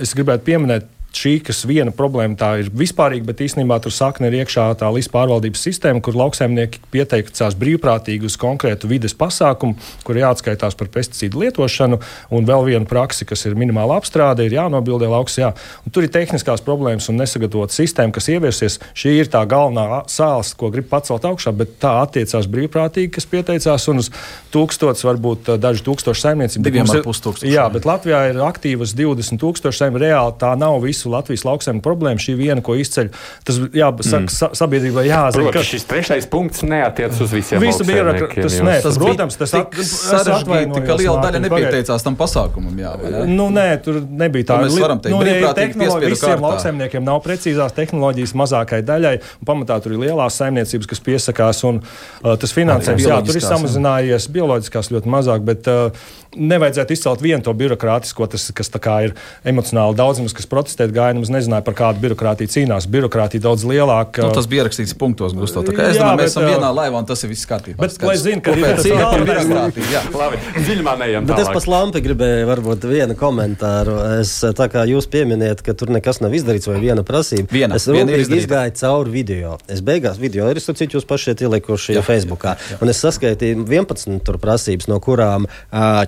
[0.01, 4.41] es gribētu pieminēt šī, kas viena problēma tā ir vispārīga, bet īstenībā tur sakne ir
[4.41, 10.77] iekšā tā līdz pārvaldības sistēma, kur lauksaimnieki pieteicās brīvprātīgi uz konkrētu vides pasākumu, kur jāatskaitās
[10.77, 11.99] par pesticīdu lietošanu,
[12.37, 15.39] un vēl viena praksa, kas ir minimāla apstrāde, ir jānobildē lauks.
[15.41, 15.53] Jā.
[15.87, 18.79] Un tur ir tehniskās problēmas un nesagatavota sistēma, kas ieviesies.
[18.97, 23.89] Šī ir tā galvenā sāls, ko grib pacelt augšā, bet tā attiecās brīvprātīgi, kas pieteicās,
[23.89, 24.11] un uz
[24.57, 26.65] tūkstotis, varbūt daži tūkstoši saimniecību.
[26.67, 27.53] Diviem ar pus tūkstoši.
[27.53, 30.03] Jā, bet Latvijā ir aktīvas 20 tūkstoši saimniecību.
[30.07, 32.21] Reāli tā nav visu Latvijas lauksaimnieku problēmu.
[32.21, 33.11] Šī viena, ko izceļ,
[33.47, 34.33] tas jāsaka mm.
[34.33, 35.47] sa sabiedrībai jāzina.
[35.47, 37.61] Protams, ka šis trešais punkts neatiec uz visiem.
[37.63, 42.75] Visu birokrātiju tas nē, tas, protams, tas sarežģīti, ka liela daļa nepieteicās tam pasākumam.
[42.81, 42.93] Jā,
[43.29, 44.59] nu, nē, tur nebija tā.
[44.61, 49.15] Nu, mēs varam teikt, nu, tehnoloģija visiem lauksaimniekiem nav precīzās tehnoloģijas mazākai daļai.
[49.47, 54.29] Pamatā tur ir lielās saimniecības, kas piesakās, un uh, tas finansējums, jā, tur ir samazinājies,
[54.47, 56.07] bioloģiskās ļoti mazāk, bet uh,
[56.37, 58.71] nevajadzētu izcelt vienu to birokrātisko, tas, kas
[59.03, 59.13] ir
[59.47, 62.87] emocionāli daudzums, kas protestēt gāja, nemaz nezināja, par kādu birokrātiju cīnās.
[62.91, 64.25] Birokrātija daudz lielāka.
[64.27, 65.63] Nu, tas bija rakstīts punktos, Gusto.
[65.65, 67.79] Tā kā es jā, domāju, mēs esam vienā laivā un tas ir viss kārtībā.
[67.81, 69.89] Bet, lai zinu, ka ir cīņa par birokrātiju.
[69.93, 70.41] Jā, labi.
[70.57, 71.29] Dziļumā neejam.
[71.29, 73.97] Bet es pas lampi gribēju varbūt vienu komentāru.
[74.21, 77.49] Es tā kā jūs pieminējat, ka tur nekas nav izdarīts vai viena prasība.
[77.53, 79.55] Viena, es rūpīgi izgāju cauri video.
[79.71, 82.55] Es beigās video ir starp citu jūs paši ielikuši Facebookā.
[82.71, 82.79] Jā.
[82.83, 85.47] Un es saskaitīju 11 tur prasības, no kurām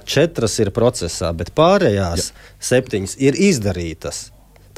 [0.05, 2.49] četras ir procesā, bet pārējās jā.
[2.71, 4.27] septiņas ir izdarītas.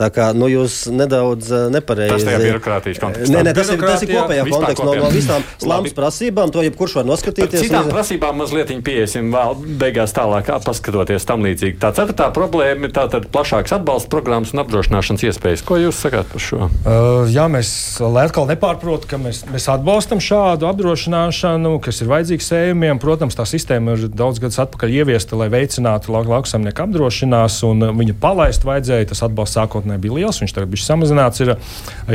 [0.02, 2.26] Tā kā nu, jūs nedaudz uh, nepareizi.
[2.26, 3.34] Tas ir birokrātijas kontekstā.
[3.36, 4.86] Nē, nē, tas, ir, tas ir kopējā kontekstā.
[4.88, 7.60] No, no visām slāmas prasībām to jebkurš var noskatīties.
[7.60, 11.78] Par citām prasībām mazliet pieiesim vēl beigās tālāk, paskatoties tam līdzīgi.
[11.82, 15.66] Tā ceturtā problēma ir tātad plašāks atbalsta programmas un apdrošināšanas iespējas.
[15.68, 16.72] Ko jūs sakāt par šo?
[16.82, 23.02] Uh, jā, mēs atkal nepārprotam, ka mēs, mēs atbalstam šādu apdrošināšanu, kas ir vajadzīga sējumiem.
[23.04, 28.66] Protams, tā sistēma ir daudz gadus atpakaļ ieviesta, lai veicinātu lauksaimnieku apdrošinās, un viņa palaist
[28.68, 29.12] vajadzēja.
[29.12, 31.42] Tas atbalsts sākot sākotnēji bija liels, viņš tagad ir samazināts.
[31.44, 31.56] Ir,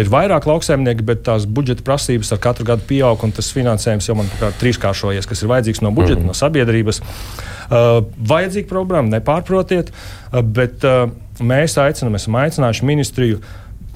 [0.00, 4.16] ir vairāk lauksaimnieki, bet tās budžeta prasības ar katru gadu pieaug, un tas finansējums jau
[4.16, 6.32] man kā trīskāršojies, kas ir vajadzīgs no budžeta, mm -hmm.
[6.32, 7.00] no sabiedrības.
[7.66, 11.10] Uh, vajadzīga programma, nepārprotiet, uh, bet uh,
[11.40, 13.40] mēs aicinām, esam aicinājuši ministriju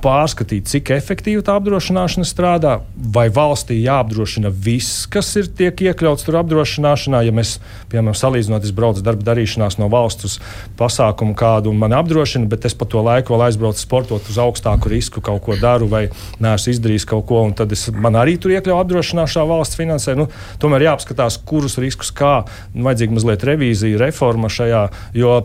[0.02, 2.76] pārskatīt, cik efektīvi tā apdrošināšana strādā,
[3.14, 7.22] vai valstī jāapdrošina viss, kas ir tiek iekļauts tur apdrošināšanā.
[7.26, 7.58] Ja mēs,
[7.92, 10.38] piemēram, salīdzinot, es braucu darba darīšanās no valsts uz
[10.80, 14.92] pasākumu kādu un mani apdrošina, bet es pa to laiku vēl aizbraucu sportot uz augstāku
[14.92, 16.06] risku, kaut ko daru vai
[16.42, 20.16] neesmu izdarījis kaut ko, un tad es, man arī tur iekļauju apdrošināšanā valsts finansē.
[20.18, 20.30] Nu,
[20.62, 22.40] tomēr jāapskatās, kurus riskus kā,
[22.74, 24.84] nu, vajadzīga mazliet revīzija, reforma šajā,
[25.18, 25.40] jo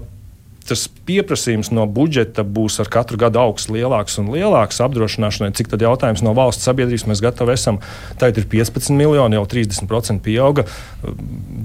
[0.66, 5.54] tas pieprasījums no budžeta būs ar katru gadu augsts, lielāks un lielāks apdrošināšanai.
[5.58, 7.80] Cik tad jautājums no valsts sabiedrības mēs gatavi esam?
[8.22, 10.66] Tagad ir 15 miljoni, jau 30% pieauga.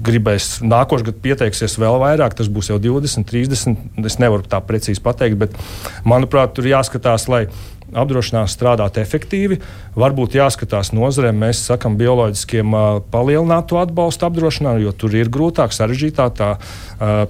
[0.05, 4.05] Gribēs nākošais gads pieteiksies vēl vairāk, tas būs jau 20, 30.
[4.05, 5.57] Es nevaru tā precīzi pateikt, bet
[6.07, 7.47] manuprāt, tur jāskatās, lai
[7.91, 9.59] apdrošināšana strādāt efektīvi.
[9.99, 12.75] Varbūt jāskatās nozarēm, mēs sakām, bioloģiskiem
[13.11, 16.51] palielināt to atbalstu apdrošināšanu, jo tur ir grūtāk, sarežģītāk, tā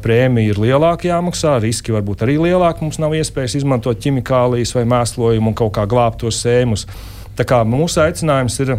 [0.04, 2.86] prēmija ir lielāka jāmaksā, riski varbūt arī lielāki.
[2.86, 6.88] Mums nav iespējas izmantot ķimikālijas vai mēslojumu un kaut kā glābt tos sēmus.
[7.38, 8.76] Tā kā mūsu aicinājums ir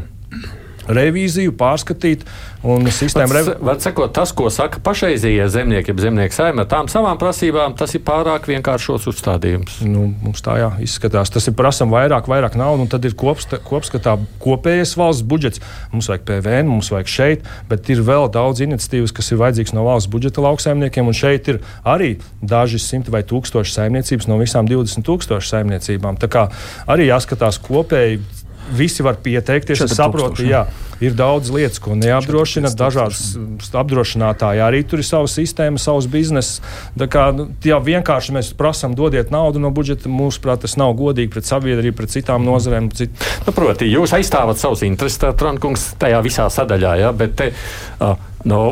[0.88, 2.27] revīziju, pārskatīt.
[2.62, 3.49] Un sistēma rev...
[3.64, 8.05] var sakot, tas, ko saka pašreizie zemnieki, ja zemnieks saimē tām savām prasībām, tas ir
[8.07, 9.81] pārāk vienkāršos uzstādījums.
[9.83, 11.33] Nu, mums tā jā, izskatās.
[11.35, 15.62] Tas ir prasam vairāk, vairāk naudas, un tad ir kopsta, kopskatā kopējais valsts budžets.
[15.95, 19.87] Mums vajag PVN, mums vajag šeit, bet ir vēl daudz iniciatīvas, kas ir vajadzīgas no
[19.88, 25.03] valsts budžeta lauksaimniekiem, un šeit ir arī daži simti vai tūkstoši saimniecības no visām 20
[25.09, 26.21] tūkstošu saimniecībām.
[26.23, 26.47] Tā kā
[26.90, 28.23] arī jāskatās kopēji
[28.70, 29.85] visi var pieteikties.
[29.87, 30.66] Es saprotu, ka
[31.03, 32.70] ir daudz lietas, ko neapdrošina.
[32.79, 33.35] Dažādas
[33.75, 36.61] apdrošinātāji arī tur ir sava sistēma, savs bizness.
[36.96, 40.11] Kā, nu, jā, vienkārši mēs prasām, dodiet naudu no budžeta.
[40.12, 42.90] Mūsuprāt, tas nav godīgi pret sabiedrību, pret citām nozarēm.
[42.96, 43.14] Cit...
[43.46, 46.96] Nu, proti, jūs aizstāvat savus intereses, Trankungs, tajā visā sadaļā.
[47.03, 47.51] Ja, bet, te,
[47.98, 48.14] uh,
[48.49, 48.63] Nu,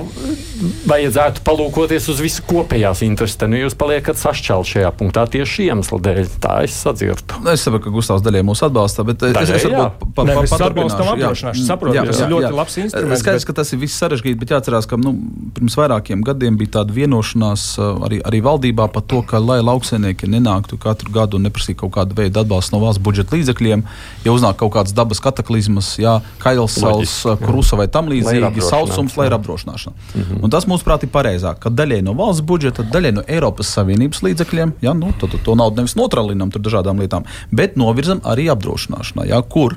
[0.91, 3.39] vajadzētu palūkoties uz visu kopējās intereses.
[3.49, 6.21] Nu, jūs paliekat sašķelti šajā punktā tieši iemesla dēļ.
[6.43, 7.39] Tā es sadzirdu.
[7.45, 10.27] Nu, es saprotu, ka Gustavs daļai mūs atbalsta, bet daļai, es, es varbūt pa, pa,
[10.27, 11.67] pa, atbalstam apdrošināšanu.
[11.69, 12.53] Saprotu, tas ir ļoti jā.
[12.59, 13.23] labs instruments.
[13.23, 13.51] Skaidrs, bet...
[13.51, 15.15] ka tas ir viss sarežģīti, bet jāatcerās, ka nu,
[15.57, 20.81] pirms vairākiem gadiem bija tāda vienošanās arī, arī valdībā par to, ka lai lauksainieki nenāktu
[20.83, 23.87] katru gadu un neprasītu kaut kādu veidu atbalstu no valsts budžeta līdzekļiem,
[24.27, 29.31] ja uznāk kaut kādas dabas kataklizmas, jā, kails, sals, krusa vai tam līdzīgi, sausums, lai
[29.31, 29.97] ir apdrošināts apdrošināšana.
[30.15, 30.45] Mm -hmm.
[30.45, 34.73] Un tas, mūsuprāt, ir pareizāk, ka daļai no valsts budžeta, daļai no Eiropas Savienības līdzekļiem,
[34.81, 39.43] ja, nu, tad to naudu nevis notralinam tur dažādām lietām, bet novirzam arī apdrošināšanā, ja,
[39.43, 39.77] kur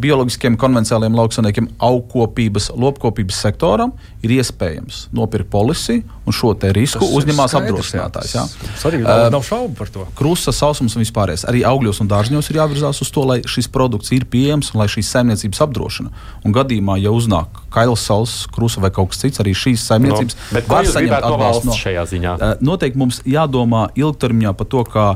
[0.00, 3.92] bioloģiskiem konvencionāliem lauksaimniekiem, augkopības, lopkopības sektoram
[4.24, 8.32] ir iespējams nopirkt polisi un šo risku tas uzņemās apdrošinātājs.
[8.62, 10.06] Tas arī nav, nav šaubu par to.
[10.16, 11.44] Krusta, sausums un vispārējais.
[11.50, 14.88] Arī augļos un dārzņos ir jāvirzās uz to, lai šis produkts ir pieejams un lai
[14.92, 16.12] šīs saimniecības apdrošina.
[16.46, 20.64] Un gadījumā, ja uznāk kails, saules, krusta vai kaut kas cits, arī šīs saimniecības no,
[20.72, 22.34] var saņemt atbalstu no šajā ziņā.
[22.64, 25.06] Noteikti mums jādomā ilgtermiņā par to, kā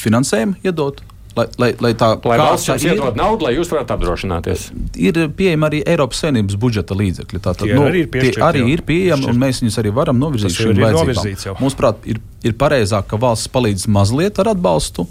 [0.00, 1.02] finansējumu iedot
[1.40, 4.66] Lai, lai, lai tā lai valsts jums iedod naudu, lai jūs varētu apdrošināties.
[5.00, 7.40] Ir pieejama arī Eiropas Savienības budžeta līdzekļi.
[7.40, 10.58] Tātad, tie nu, arī ir, tie arī ir pieejami, un mēs viņus arī varam novirzīt
[10.58, 11.58] šīm vajadzībām.
[11.62, 15.06] Mūsuprāt, ir, ir pareizāk, ka valsts palīdz mazliet ar atbalstu,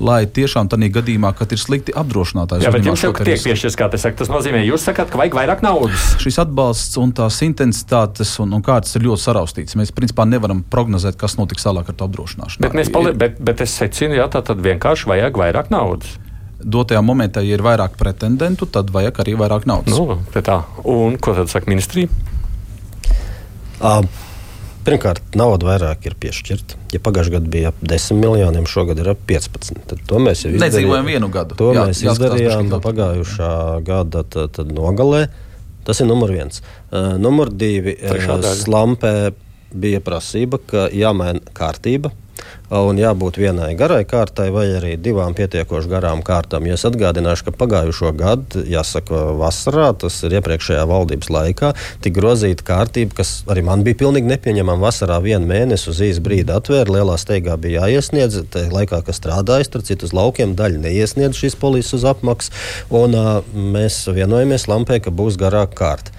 [0.00, 2.64] lai tiešām tādā gadījumā, kad ir slikti apdrošinātājs.
[2.64, 5.36] Jā, bet jums jau tiek piešķirts, kā tas saka, tas nozīmē, jūs sakāt, ka vajag
[5.36, 6.14] vairāk naudas.
[6.22, 9.76] Šis atbalsts un tās intensitātes un, un kārtas ir ļoti saraustīts.
[9.80, 12.64] Mēs principā nevaram prognozēt, kas notiks tālāk ar to apdrošināšanu.
[12.64, 16.18] Bet, pali, bet, bet es secinu, jā, tā tad vienkārši vajag vairāk naudas
[16.60, 19.96] dotajā momentā, ja ir vairāk pretendentu, tad vajag arī vairāk naudas.
[19.96, 20.58] Nu, tā.
[20.84, 22.10] Un ko tad saka ministrija?
[23.80, 24.04] Uh,
[24.86, 26.78] Pirmkārt, nauda vairāk ir piešķirta.
[26.94, 29.82] Ja pagājušajā gadā bija ap 10 miljoniem, šogad ir ap 15.
[29.90, 30.64] Tad to mēs jau izdarījām.
[30.64, 31.58] Nedzīvojam vienu gadu.
[31.60, 33.52] To jā, mēs izdarījām pagājušā
[33.86, 35.26] gada tad, tad nogalē.
[35.84, 36.62] Tas ir numur viens.
[36.88, 37.96] Uh, numur divi.
[38.62, 39.14] Slampē
[39.70, 42.12] bija prasība, ka jāmaina kārtība
[42.70, 46.66] un jābūt vienai garai kārtai vai arī divām pietiekoši garām kārtām.
[46.68, 51.72] Ja es atgādināšu, ka pagājušo gadu, jāsaka, vasarā, tas ir iepriekšējā valdības laikā,
[52.04, 54.86] tika grozīta kārtība, kas arī man bija pilnīgi nepieņemama.
[54.86, 59.72] Vasarā vienu mēnesi uz īsu brīdi atvēra, lielā steigā bija jāiesniedz, tajā laikā, kas strādājas,
[59.72, 62.54] tur citus laukiem daļa neiesniedz šīs polijas uz apmaksu,
[62.94, 66.18] un uh, mēs vienojamies Lampē, ka būs garāka kārta.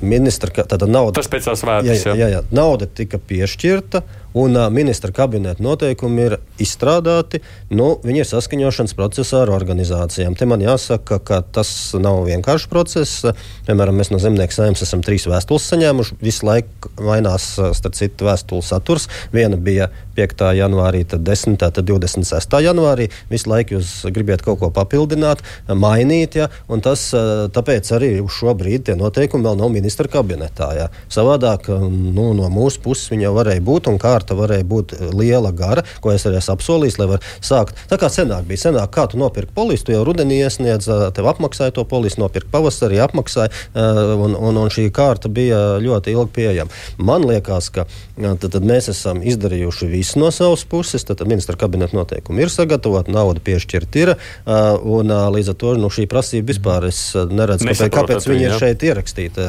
[0.00, 2.06] Ministra, tāda nauda, Tas pēc tās vērtības.
[2.08, 4.02] Jā, jā, jā, nauda tika piešķirta.
[4.32, 7.40] Un uh, ministra kabineta noteikumi ir izstrādāti.
[7.74, 10.36] Nu, viņi ir saskaņošanas procesā ar organizācijām.
[10.38, 13.24] Te man jāsaka, ka tas nav vienkāršs process.
[13.66, 16.20] Piemēram, mēs no zemnieku saimnes esam trīs vēstules saņēmuši.
[16.22, 19.08] Visu laiku mainās starp citu vēstuli saturs.
[19.34, 20.46] Viena bija 5.
[20.60, 21.58] janvārī, tad 10.
[21.58, 22.58] tad 26.
[22.62, 23.08] janvārī.
[23.32, 25.42] Visu laiku jūs gribat kaut ko papildināt,
[25.74, 26.38] mainīt.
[26.38, 26.46] Ja?
[26.86, 27.08] Tas,
[27.56, 30.70] tāpēc arī šobrīd tie noteikumi vēl nav ministra kabinetā.
[30.76, 30.88] Ja?
[31.10, 35.10] Savādāk nu, no mūsu puses viņi jau varēja būt un kā kārta varēja būt eh,
[35.14, 37.78] liela, gara, ko es arī esmu apsolījis, lai var sākt.
[37.90, 41.30] Tā kā senāk bija, senāk, kā tu nopirki polisi, tu jau rudenī iesniedz, eh, tev
[41.30, 46.34] apmaksāja to polisi, nopirki pavasarī, apmaksāja, eh, un, un, un šī kārta bija ļoti ilgi
[46.40, 46.80] pieejama.
[46.98, 47.86] Man liekas, ka
[48.18, 53.14] tad, tad mēs esam izdarījuši visu no savas puses, tad ministra kabineta noteikumi ir sagatavoti,
[53.14, 54.14] nauda piešķirta ir,
[54.46, 58.84] un līdz ar to nu, šī prasība vispār es neredzu, kāpēc, kāpēc viņi ir šeit
[58.90, 59.48] ierakstīti.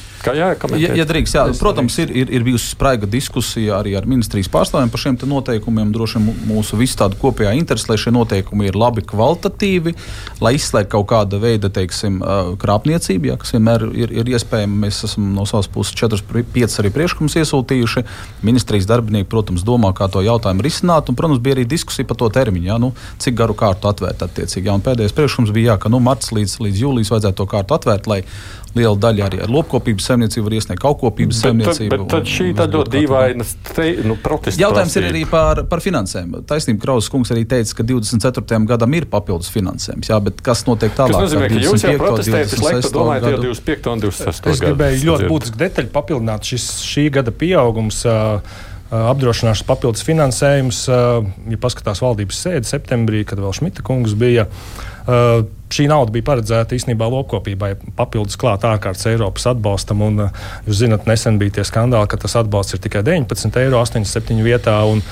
[0.21, 0.81] Kā jākomentē?
[0.81, 4.91] Ja, ja drīkst, jā, protams, ir, ir, ir bijusi spraiga diskusija arī ar ministrijas pārstāvjiem
[4.93, 5.93] par šiem noteikumiem.
[5.95, 9.95] Droši vien mūsu visu tādu kopējā interesi, lai šie noteikumi ir labi kvalitatīvi,
[10.43, 12.19] lai izslēgtu kaut kāda veida teiksim,
[12.61, 14.81] krāpniecību, ja, kas vienmēr ir, ir iespējama.
[14.85, 18.05] Mēs esam no savas puses 4-5 arī priekšlikumus iesūtījuši.
[18.45, 21.09] Ministrijas darbinieki, protams, domā, kā to jautājumu risināt.
[21.09, 24.25] Un, protams, bija arī diskusija par to termiņu, ja, nu, cik garu kārtu atvērt.
[24.37, 28.09] Ja, pēdējais priekšlikums bija, jā, ka nu, marts līdz, līdz jūlijam vajadzētu to kārtu atvērt,
[28.11, 28.21] lai
[28.77, 31.89] liela daļa arī ar lopkopības saimniecību var iesniegt augkopības saimniecību.
[31.91, 33.47] Bet, bet tad šī tā ļoti dīvaina
[34.07, 34.61] nu, protesta.
[34.61, 36.39] Jautājums ir arī par, par finansēm.
[36.49, 38.61] Taisnība Krausas kungs arī teica, ka 24.
[38.69, 40.11] gadam ir papildus finansējums.
[40.11, 41.17] Jā, bet kas notiek tālāk?
[41.17, 43.93] Tas nozīmē, ka jūs jau protestējat, visu laiku domājat jau 25.
[43.93, 44.51] un 26.
[44.51, 48.03] Es gribēju ļoti būtiski detaļu papildināt šis, šī gada pieaugums.
[48.07, 54.49] Uh, apdrošināšanas papildus finansējums, ja paskatās valdības sēdi septembrī, kad vēl Šmita kungs bija.
[55.71, 60.03] Šī nauda bija paredzēta īstenībā lopkopībai, papildus klāt ārkārtas Eiropas atbalstam.
[60.03, 60.25] Un,
[60.67, 64.75] jūs zināt, nesen bija tie skandāli, ka tas atbalsts ir tikai 19 eiro 87 vietā.
[64.91, 65.03] Un,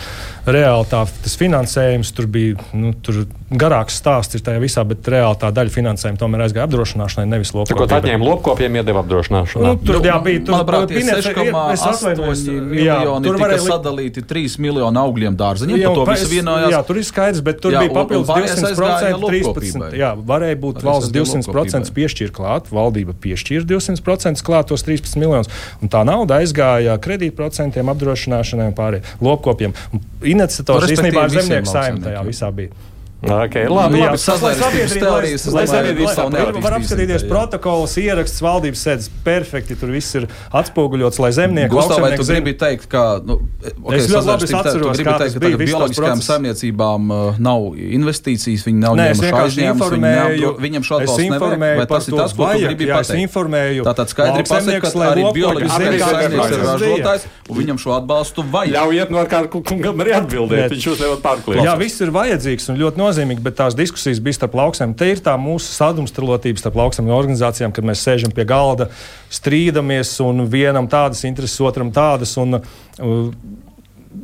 [0.48, 5.38] reāli tā, tas finansējums tur bija nu, tur garāks stāsts ir tajā visā, bet reāli
[5.42, 7.80] tā daļa finansējuma tomēr aizgāja apdrošināšanai, nevis lopkopiem.
[7.82, 9.66] Ko atņēma lopkopiem, iedeva apdrošināšanai?
[9.66, 15.82] Nu, tur jā, bija tur, manuprāt, 6,8 miljoni tur varēja sadalīti 3 miljonu augļiem dārzeņiem.
[15.82, 16.74] Jā, to visu vienojās.
[16.76, 19.98] Jā, tur ir skaidrs, bet tur jā, bija papildus 200%, 13.
[19.98, 25.50] Jā, varēja būt valsts 200% piešķīra klāt, valdība piešķīra 200% klāt tos 13 miljonus,
[25.82, 29.74] un tā nauda aizgāja kredītprocentiem, apdrošināšanai un pārējiem lopkopiem.
[29.90, 32.74] Un iniciators nu, īstenībā ar zemnieku saimnu tajā visā bija.
[33.20, 36.62] Okay, labi, labi, sabiedrības teorijas, lai sabiedrības savu neattīstību.
[36.64, 42.14] Var apskatīties protokols, ieraksts, valdības sēdes perfekti, tur viss ir atspoguļots, lai zemnieki Gustav, vai
[42.16, 42.40] tu zem...
[42.40, 47.12] gribi teikt, ka, nu, okay, es ļoti labi atceros, kā teikt, ka tagad bioloģiskajām saimniecībām
[47.12, 52.38] uh, nav investīcijas, viņi nav ņēmuši aizņēmumus, viņam šo atbalstu nevajag, vai tas ir tas,
[52.40, 53.84] ko tu gribi pateikt?
[53.90, 58.80] Tātad skaidri pasaka, ka arī bioloģiskais saimnieks ir ražotājs, un viņam šo atbalstu vajag.
[58.80, 61.66] Ļaujiet no kā kungam arī atbildēt, viņš jūs nevar pārklāt.
[61.68, 63.09] Jā, viss ir vajadzīgs un ļoti nozīmīgi,
[63.44, 64.94] bet tās diskusijas bija starp lauksēm.
[64.98, 68.90] Te ir tā mūsu sadumstralotība starp lauksēm organizācijām, kad mēs sēžam pie galda,
[69.34, 72.36] strīdamies un vienam tādas intereses, otram tādas.
[72.42, 73.34] Un, uh,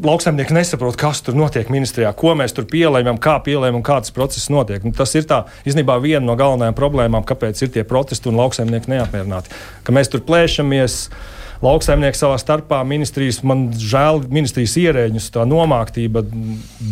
[0.05, 4.49] Lauksaimnieki nesaprot, kas tur notiek ministrijā, ko mēs tur pielēmjam, kā pielēmjam un kāds process
[4.49, 4.81] notiek.
[4.83, 8.91] Nu, tas ir tā, īstenībā viena no galvenajām problēmām, kāpēc ir tie protesti un lauksaimnieki
[8.91, 9.53] neapmierināti.
[9.85, 16.23] Ka mēs tur plēšamies, uh, lauksaimnieki savā starpā, ministrijas, man žēl, ministrijas ierēģus, tā nomāktība,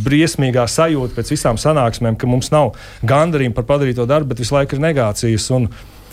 [0.05, 2.73] briesmīgā sajūta pēc visām sanāksmēm, ka mums nav
[3.07, 5.49] gandarījuma par padarīto darbu, bet visu laiku ir negācijas.
[5.57, 5.69] Un,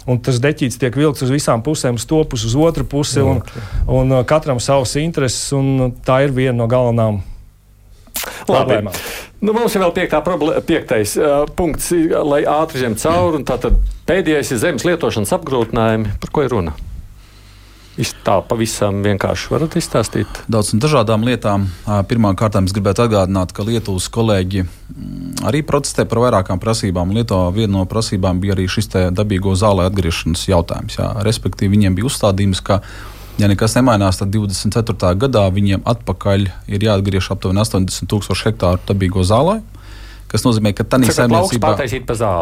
[0.09, 3.43] Un tas deķīts tiek vilkts uz visām pusēm, uz to pusi, uz otru pusi, un,
[3.85, 5.53] un uh, katram savas intereses.
[6.09, 7.21] Tā ir viena no galvenām
[8.49, 8.97] problēmām.
[9.45, 11.93] Nu, mums ir vēl problēma, piektais uh, punkts,
[12.33, 13.45] lai ātri zem cauri.
[13.49, 13.77] Tātad
[14.09, 16.17] pēdējais ir zemes lietošanas apgrūtinājumi.
[16.25, 16.77] Par ko ir runa?
[18.25, 20.43] Tā pavisam vienkārši varat izstāstīt.
[20.51, 21.67] Daudz un dažādām lietām.
[22.09, 27.13] Pirmkārt, es gribētu atgādināt, ka Lietuvas kolēģi mm, arī protestē par vairākām prasībām.
[27.17, 30.97] Lietuvā viena no prasībām bija arī šis dabīgo zālē atgriešanas jautājums.
[31.01, 31.11] Jā.
[31.27, 32.81] Respektīvi, viņiem bija uzstādījums, ka,
[33.43, 35.13] ja nekas nemainās, tad 24.
[35.21, 39.61] gadā viņiem atpakaļ ir jāatgriež aptuveni 80 tūkstoši hektāru dabīgo zālē
[40.31, 41.73] kas nozīmē, ka tā saimniecībā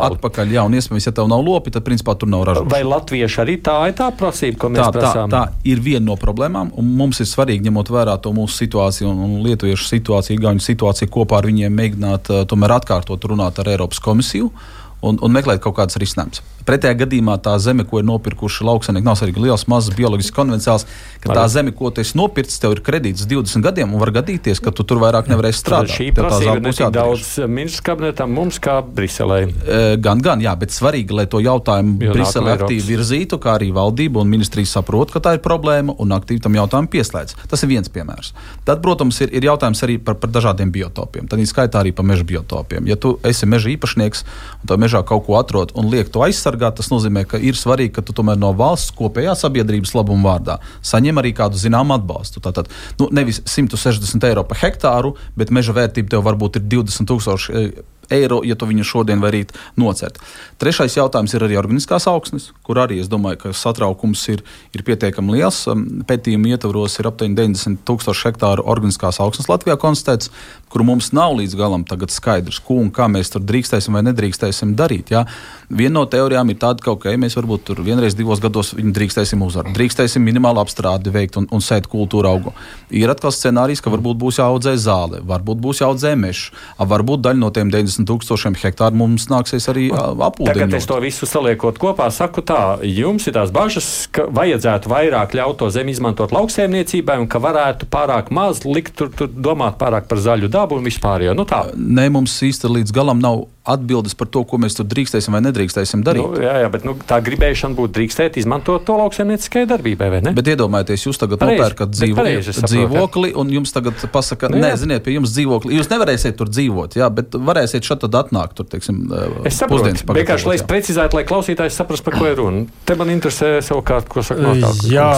[0.08, 2.72] atpakaļ, jā, un iespējams, ja tev nav lopi, tad principā tur nav ražošana.
[2.72, 5.32] Vai latvieši arī tā ir tā prasība, ko mēs tā, prasām?
[5.32, 9.08] Tā, tā ir viena no problēmām, un mums ir svarīgi, ņemot vērā to mūsu situāciju
[9.12, 13.72] un, un lietuviešu situāciju, igauņu situāciju kopā ar viņiem mēģināt uh, tomēr atkārtot runāt ar
[13.72, 14.52] Eiropas komisiju
[15.02, 16.42] un, un meklēt kaut kādas risinājumus.
[16.68, 20.84] Pretējā gadījumā tā zeme, ko ir nopirkuši lauksanieki, nav svarīgi liels, mazs, bioloģiski konvencionāls.
[21.22, 24.60] Ka tā zeme, ko tu esi nopircis, tev ir kredīts 20 gadiem, un var gadīties,
[24.60, 25.94] ka tu tur vairāk nevarēsi strādāt.
[25.96, 29.38] Šī prasība ir tik daudz ministrs kabinetam, mums kā Briselē.
[29.48, 33.70] E, gan, gan, jā, bet svarīgi, lai to jautājumu jo Briselē aktīvi virzītu, kā arī
[33.72, 37.38] valdība un ministrija saprot, ka tā ir problēma un aktīvi tam jautājumam pieslēdz.
[37.48, 38.34] Tas ir viens piemērs.
[38.68, 41.32] Tad, protams, ir, ir jautājums arī par, par dažādiem biotopiem.
[41.32, 42.86] Tad ir skaitā arī par meža biotopiem.
[42.92, 44.24] Ja tu esi meža īpašnieks
[44.60, 47.92] un to mežā kaut ko atrod un liek to aizsargāt, tas nozīmē, ka ir svarīgi,
[47.98, 52.40] ka tu tomēr no valsts kopējā sabiedrības labuma vārdā saņem arī kādu zināmu atbalstu.
[52.44, 52.70] Tātad
[53.00, 57.68] nu, nevis 160 eiro par hektāru, bet meža vērtība tev varbūt ir 20 tūkstoši
[58.14, 60.20] eiro, ja tu viņu šodien vai rīt nocert.
[60.58, 64.42] Trešais jautājums ir arī organiskās augsnes, kur arī es domāju, ka satraukums ir,
[64.74, 65.60] ir pietiekami liels.
[65.70, 70.32] Um, pētījuma ietvaros ir aptuveni 90 tūkstoši hektāru organiskās augsnes Latvijā konstatēts,
[70.72, 75.12] kur mums nav līdz galam skaidrs, ko un kā mēs tur drīkstēsim vai nedrīkstēsim darīt.
[75.14, 75.24] Ja?
[75.68, 79.42] Viena no teorijām ir tāda, ka okay, mēs varbūt tur vienreiz divos gados viņu drīkstēsim
[79.44, 82.54] uzvarēt, drīkstēsim minimālu apstrādi veikt un, un sēt kultūra augu.
[82.94, 87.50] Ir atkal scenārijs, ka varbūt būs jāaudzē zāle, varbūt būs jāaudzē mežs, varbūt daļa no
[87.54, 90.52] tiem 90 tūkstošiem hektāru mums nāksies arī apūdināt.
[90.52, 95.34] Tagad es to visu saliekot kopā, saku tā, jums ir tās bažas, ka vajadzētu vairāk
[95.38, 100.08] ļaut to zemi izmantot lauksēmniecībai un ka varētu pārāk maz likt tur, tur domāt pārāk
[100.10, 101.28] par zaļu dabu un vispār.
[101.28, 101.64] Jo, nu tā.
[101.74, 106.02] Nē, mums īsti līdz galam nav atbildes par to, ko mēs tur drīkstēsim vai nedrīkstēsim
[106.06, 106.24] darīt.
[106.24, 110.32] Nu, jā, jā, bet nu, tā gribēšana būtu drīkstēt izmantot to lauksaimnieciskai darbībai, vai ne?
[110.36, 114.50] Bet iedomājieties, jūs tagad Pareizi, nopērkat dzīvo, pareizi es saprotu, dzīvokli, un jums tagad pasaka,
[114.52, 115.76] Nu, nē, ziniet, pie jums dzīvokli.
[115.76, 119.04] Jūs nevarēsiet tur dzīvot, jā, bet varēsiet šeit tad atnākt, tur, teiksim,
[119.48, 122.64] Es saprotu, pusdienas vienkārši lai es precizētu, lai klausītājs saprastu, par ko ir runa.
[122.88, 124.88] Te man interesē savukārt, ko saka notākums.
[124.90, 125.10] Jā,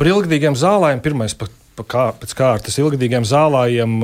[0.00, 1.34] par ilgdīgiem zālēm pirmais.
[1.36, 3.98] Pa, pa kā, pēc kārtas ilgadīgiem zālājiem,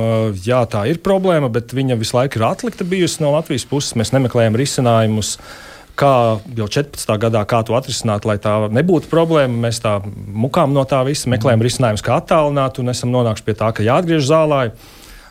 [0.45, 3.97] jā, tā ir problēma, bet viņa visu laiku ir atlikta bijusi no Latvijas puses.
[3.99, 5.37] Mēs nemeklējam risinājumus.
[5.97, 6.13] Kā
[6.59, 7.15] jau 14.
[7.23, 9.63] gadā, kā to atrisināt, lai tā nebūtu problēma.
[9.65, 13.73] Mēs tā mukām no tā visa, meklējam risinājumus, kā attālināt, un esam nonākuši pie tā,
[13.73, 14.67] ka jāatgriež zālē.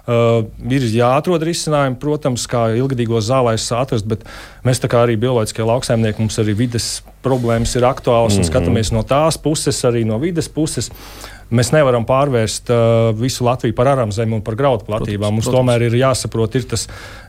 [0.05, 4.21] Uh, ir jāatrod risinājumi, protams, kā ilgadīgos zālēs atrast, bet
[4.65, 6.89] mēs tā kā arī bioloģiskie lauksaimnieki, mums arī vides
[7.25, 8.45] problēmas ir aktuālas mm -hmm.
[8.45, 10.91] un skatāmies no tās puses, arī no vides puses.
[11.53, 15.35] Mēs nevaram pārvērst uh, visu Latviju par aramzemi un par graudu platībām.
[15.35, 15.59] Mums protams.
[15.59, 16.87] tomēr ir jāsaprot, ir tas,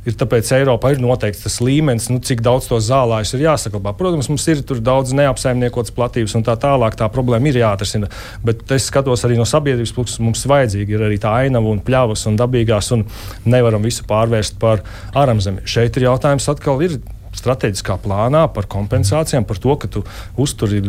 [0.08, 3.92] ir tāpēc Eiropā ir noteikts tas līmenis, nu, cik daudz to zālājus ir jāsaglabā.
[3.98, 6.96] Protams, mums ir tur daudz neapsaimniekotas platības un tā tālāk.
[6.96, 8.08] Tā problēma ir jāatrisina.
[8.46, 12.24] Bet es skatos arī no sabiedrības puses, mums vajadzīgi ir arī tā ainava un pļavas
[12.30, 13.04] un dabīgās, un
[13.44, 14.80] nevaram visu pārvērst par
[15.12, 15.66] aramzemi.
[15.68, 16.80] Šeit ir jautājums atkal.
[16.88, 16.96] Ir,
[17.36, 20.02] Strateģiskā plānā par kompensācijām, par to, ka tu
[20.40, 20.80] uzturi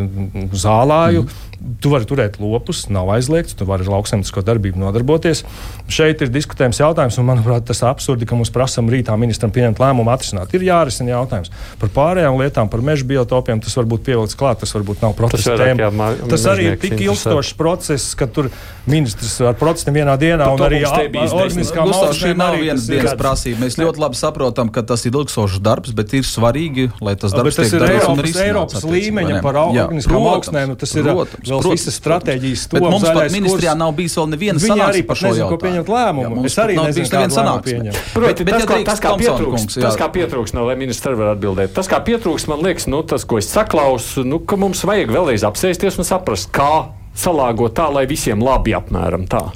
[0.56, 1.57] zālāju, mm.
[1.82, 5.44] Tu vari turēt lopus, nav aizliegts, tu vari ar lauksaimniecisko darbību nodarboties.
[5.92, 9.82] Šeit ir diskutējams jautājums, un manuprāt, tas ir absurdi, ka mums prasām rītā ministram pieņemt
[9.82, 10.54] lēmumu atrisināt.
[10.58, 11.52] Ir jārisina jautājums
[11.82, 13.62] par pārējām lietām, par meža biotopiem.
[13.64, 16.12] Tas varbūt pievilks klāt, tas varbūt nav procesa vairāk, tēma.
[16.30, 18.52] Tas arī ir tik ilgstošs process, ka tur
[18.88, 22.86] ministrs ar protestiem vienā dienā Par un to arī organiskā Gustav, šī nav arī vienas
[22.86, 23.62] tas ir dienas prasība.
[23.66, 27.58] Mēs ļoti labi saprotam, ka tas ir ilgstošs darbs, bet ir svarīgi, lai tas darbs
[27.58, 30.76] tas tiek ir darīts un Eiropas, risināts Eiropas līmeņa par organiskām augsnēm.
[30.80, 31.12] Tas ir
[31.52, 33.80] vēl protams, visas stratēģijas Bet mums pat ministrijā kurs.
[33.82, 35.64] nav bijis vēl neviena Viņi arī sanāksme par pat šo nezina, ko jautājumu.
[35.66, 36.24] pieņemt lēmumu.
[36.28, 37.72] Jā, mums Es arī nav nezinu, lēmumu sanāksme.
[37.72, 37.98] pieņemt.
[38.14, 39.82] Proti, Bet- bet, tas, tas, kā jā.
[39.82, 41.74] tas, kā pietrūkst, no lai ministrs var atbildēt.
[41.74, 45.44] Tas, kā pietrūkst, man liekas, nu, tas, ko es saklausu, nu, ka mums vajag vēlreiz
[45.48, 49.52] apsēsties un saprast, kā salāgot tā, lai visiem labi apmēram tā.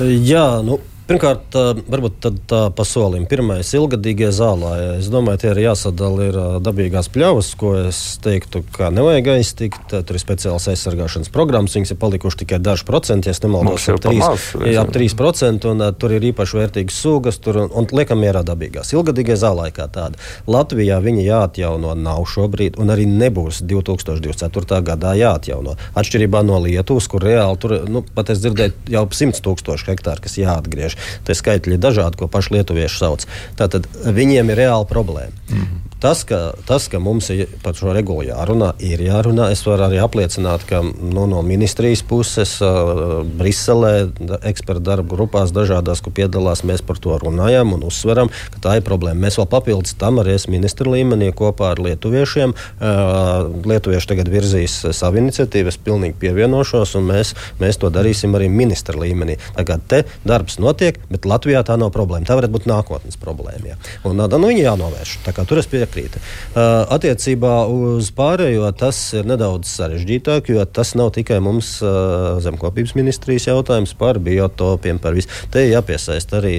[0.00, 0.78] Jā, nu,
[1.08, 1.56] pirmkārt,
[1.92, 3.26] varbūt tā pa solim.
[3.30, 4.98] Pirmais- ilgadīgie zālāji.
[4.98, 9.88] Es domāju, tie ir jāsadala ir dabīgās pļavas, ko es teiktu, ka nevajag aiztikt.
[9.88, 14.18] Tur ir speciāls aizsargāšanas programmas, viņas ir palikuši tikai daži procenti, ja nemaldos, ap 3,
[14.20, 14.92] pamaz, jā, ap reizēm.
[14.92, 18.92] 3%, un tur ir īpaši vērtīgas sugas, tur, un, un liekam mierā dabīgās.
[18.94, 20.20] Ilgadīgie zālāji kā tādi.
[20.46, 24.82] Latvijā viņi jāatjauno nav šobrīd, un arī nebūs 2024.
[24.86, 25.76] gadā jāatjauno.
[25.98, 30.24] Atšķirībā no Lietuvas, kur reāli tur, nu, pat es dzirdēju, jau ap 100 tūkstoši hektāru,
[30.24, 30.91] kas jāatgriež.
[31.26, 33.26] Tie skaitļi ir dažādi, ko paši lietuvieši sauc.
[33.58, 35.32] Tātad viņiem ir reāla problēma.
[35.50, 35.91] Mm -hmm.
[36.02, 39.52] Tas ka, tas, ka mums ir par šo regulu jārunā, ir jārunā.
[39.54, 44.08] Es varu arī apliecināt, ka nu, no ministrijas puses, uh, Briselē,
[44.50, 48.86] ekspertu darba grupās, dažādās, kur piedalās, mēs par to runājam un uzsveram, ka tā ir
[48.88, 49.28] problēma.
[49.28, 52.56] Mēs vēl papildus tam arī esam ministra līmenī kopā ar lietuviešiem.
[52.56, 57.30] Uh, lietuvieši tagad virzīs savu iniciatīvu, es pilnīgi pievienošos, un mēs,
[57.62, 59.38] mēs to darīsim arī ministra līmenī.
[59.54, 62.26] Kā te darbs notiek, bet Latvijā tā nav problēma.
[62.26, 63.70] Tā varētu būt nākotnes problēma.
[63.70, 63.80] Jā.
[64.10, 65.16] Un, nu, viņa jānovērš.
[65.46, 65.91] Tur es piekrītu.
[65.92, 72.94] Uh, attiecībā uz pārējo tas ir nedaudz sarežģītāk, jo tas nav tikai mums uh, zemkopības
[72.98, 75.30] ministrijas jautājums par biotopiem, par visu.
[75.52, 76.54] Te jāpiesaist arī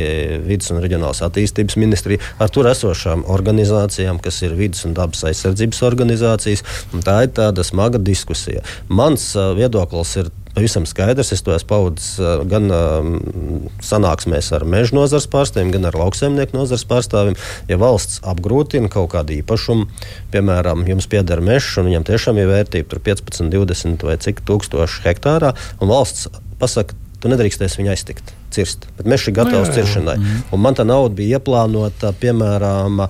[0.46, 5.84] vidas un reģionālās attīstības ministrija ar tur esošām organizācijām, kas ir vidas un dabas aizsardzības
[5.90, 6.66] organizācijas.
[6.94, 8.64] un Tā ir tāda smaga diskusija.
[8.88, 11.34] Mans uh, viedoklis ir pavisam skaidrs.
[11.36, 12.70] Es to esmu paudzis uh, gan
[13.84, 17.38] sanāksmēs ar meža nozares pārstāvjiem, gan ar lauksaimnieku nozares pārstāvjiem.
[17.72, 19.90] Ja valsts apgrūtina kaut kādu īpašumu,
[20.34, 25.04] piemēram, jums pieder mežs, un viņam tiešām ir vērtība tur 15, 20 vai cik tūkstoši
[25.08, 26.30] hektārā, un valsts
[26.62, 28.34] pasaka, tu nedrīkstēsi viņu aiztikt.
[28.54, 28.86] Cirst.
[28.98, 29.76] Bet mežs ir gatavs jā, jā.
[29.82, 30.18] ciršanai.
[30.54, 33.06] Un man tā nauda bija ieplānota, piemēram,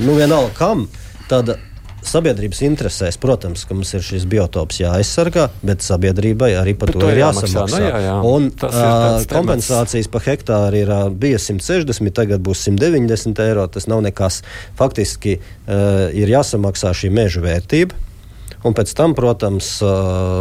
[0.00, 0.86] nu, vienalga kam.
[1.28, 1.58] Tāda
[2.06, 7.12] sabiedrības interesēs, protams, ka mums ir šis biotops jāaizsargā, bet sabiedrībai arī par to to
[7.12, 7.48] ir jāmaksā.
[7.48, 7.78] jāsamaksā.
[7.78, 8.16] Nu, jā, jā.
[8.28, 9.28] Un temats.
[9.32, 13.66] kompensācijas par hektāru ir ā, bija 160, tagad būs 190 eiro.
[13.72, 14.42] Tas nav nekas.
[14.78, 18.07] Faktiski uh, ir jāsamaksā šī meža vērtība.
[18.68, 19.68] Un pēc tam, protams,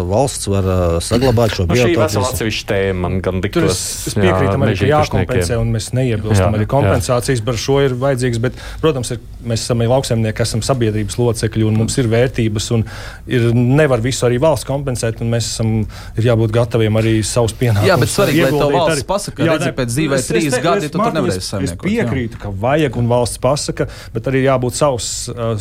[0.10, 0.68] valsts var
[1.04, 2.02] saglabāt šo Nu, šī biotopu.
[2.04, 3.72] vesela atsevišķa tēma man gan Tur liktos.
[3.72, 7.80] es, es piekrītu, tam arī ka jākompensē, un mēs neiebilstam Jā, arī kompensācijas par šo
[7.86, 8.40] ir vajadzīgas.
[8.44, 8.54] Bet,
[8.84, 12.86] protams, ir, mēs esam lauksaimnieki, esam sabiedrības locekļi, un mums ir vērtības, un
[13.28, 15.74] ir, nevar visu arī valsts kompensēt, un mēs esam
[16.18, 17.88] ir jābūt gataviem arī savus pienākumus.
[17.88, 19.08] Jā, bet svarīgi, lai tev valsts arī.
[19.08, 21.52] pasaka, ka, redzi, pēc dzīvē es- trīs gadi, es- tu tur Mārtiņ, nevarēsi es- Es
[21.54, 22.06] saimniekot, jā.
[22.08, 25.30] piekrītu, ka vajag un valsts pasaka, bet arī jābūt savs.
[25.30, 25.58] Uh,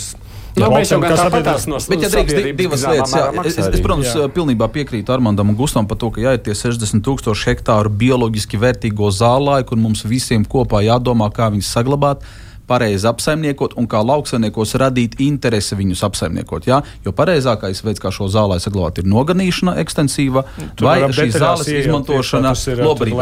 [0.56, 3.12] Nu, mēs jau sabiedrības- tās no Bet, ja drīkst, divas lietas.
[3.12, 4.28] Jā, es, es, protams, Jā.
[4.32, 9.66] pilnībā piekrītu Armandam un Gustavam par to, ka jāieties 60 tūkstoši hektāru bioloģiski vērtīgo zālāju,
[9.68, 12.24] kur mums visiem kopā jādomā, kā viņus saglabāt.
[12.66, 16.66] Pareizi apsaimniekot un kā lauksaimniekos radīt interesi viņus apsaimniekot.
[16.66, 16.80] Jā?
[17.06, 20.42] Jo pareizākais veids, kā šo zālē saglabāt, ir noganīšana ekstensīva
[20.76, 22.54] Tur vai šīs zāles izmantošana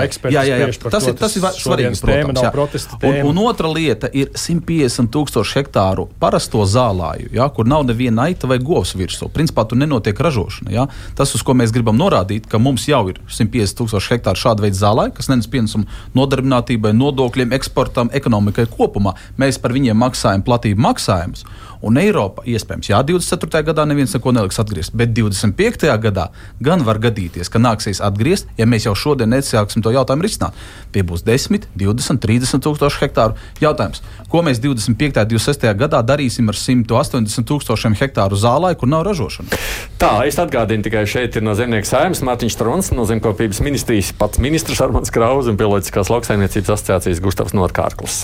[0.05, 0.71] eksperti Jā, jā, jā.
[0.91, 2.01] Tas ir, tas ir svarīgi.
[2.01, 2.53] tēma protams, jā.
[2.55, 3.29] protesta Un, tēma.
[3.31, 8.59] un otra lieta ir 150 tūkstoši hektāru parasto zālāju, ja, kur nav neviena aita vai
[8.63, 9.29] govs virsū.
[9.35, 10.73] Principā tur nenotiek ražošana.
[10.75, 10.87] Ja.
[11.19, 14.79] Tas, uz ko mēs gribam norādīt, ka mums jau ir 150 tūkstoši hektāru šāda veida
[14.81, 19.15] zālāju, kas nenes pienesumu nodarbinātībai, nodokļiem, eksportam, ekonomikai kopumā.
[19.41, 21.47] Mēs par viņiem maksājam platību maksājumus.
[21.85, 23.61] Un Eiropa, iespējams, jā, 24.
[23.67, 25.85] gadā neviens neko neliks atgriezt, bet 25.
[26.01, 26.31] gadā
[26.65, 30.57] gan var gadīties, ka nāksies atgriezt, ja mēs jau šodien nesāksim to jautājumu risināt.
[30.95, 33.37] Tie būs 10, 20, 30 tūkstoši hektāru.
[33.61, 34.01] Jautājums,
[34.33, 35.27] ko mēs 25.
[35.27, 35.69] un 26.
[35.85, 39.61] gadā darīsim ar 180 tūkstošiem hektāru zālē, kur nav ražošana?
[40.01, 44.41] Tā, es atgādinu tikai šeit ir no zemnieku saimnes Mārtiņš Trons, no zemkopības ministrijas pats
[44.41, 48.23] ministrs Armāns Krauss un Bioloģiskās lauksaimniecības asociācijas Gustavs Norkārklis.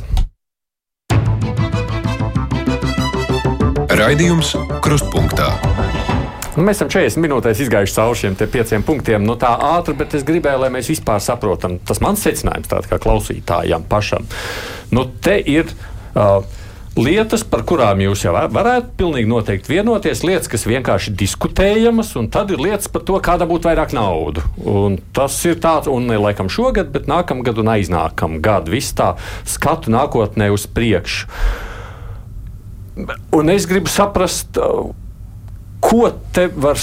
[4.00, 5.50] Raidījums Krustpunktā.
[6.54, 9.26] Nu, mēs esam 40 minūtēs izgājuši cauri šiem pieciem punktiem.
[9.28, 11.76] Nu, tā ātri, bet es gribēju, lai mēs vispār saprotam.
[11.84, 14.24] Tas mans secinājums, tāds kā klausītājam pašam.
[14.94, 15.68] Nu, te ir
[16.14, 16.40] uh,
[16.96, 22.54] lietas, par kurām jūs jau varētu pilnīgi noteikti vienoties, lietas, kas vienkārši diskutējamas, un tad
[22.56, 24.46] ir lietas par to, kāda būtu vairāk naudu.
[24.64, 28.72] Un tas ir tāds, un ne laikam šogad, bet nākamgad un aiznākamgad.
[28.72, 29.12] Viss tā
[29.44, 31.68] skatu nākotnē uz priekšu.
[33.36, 34.58] Un es gribu saprast,
[35.90, 36.78] ko te var.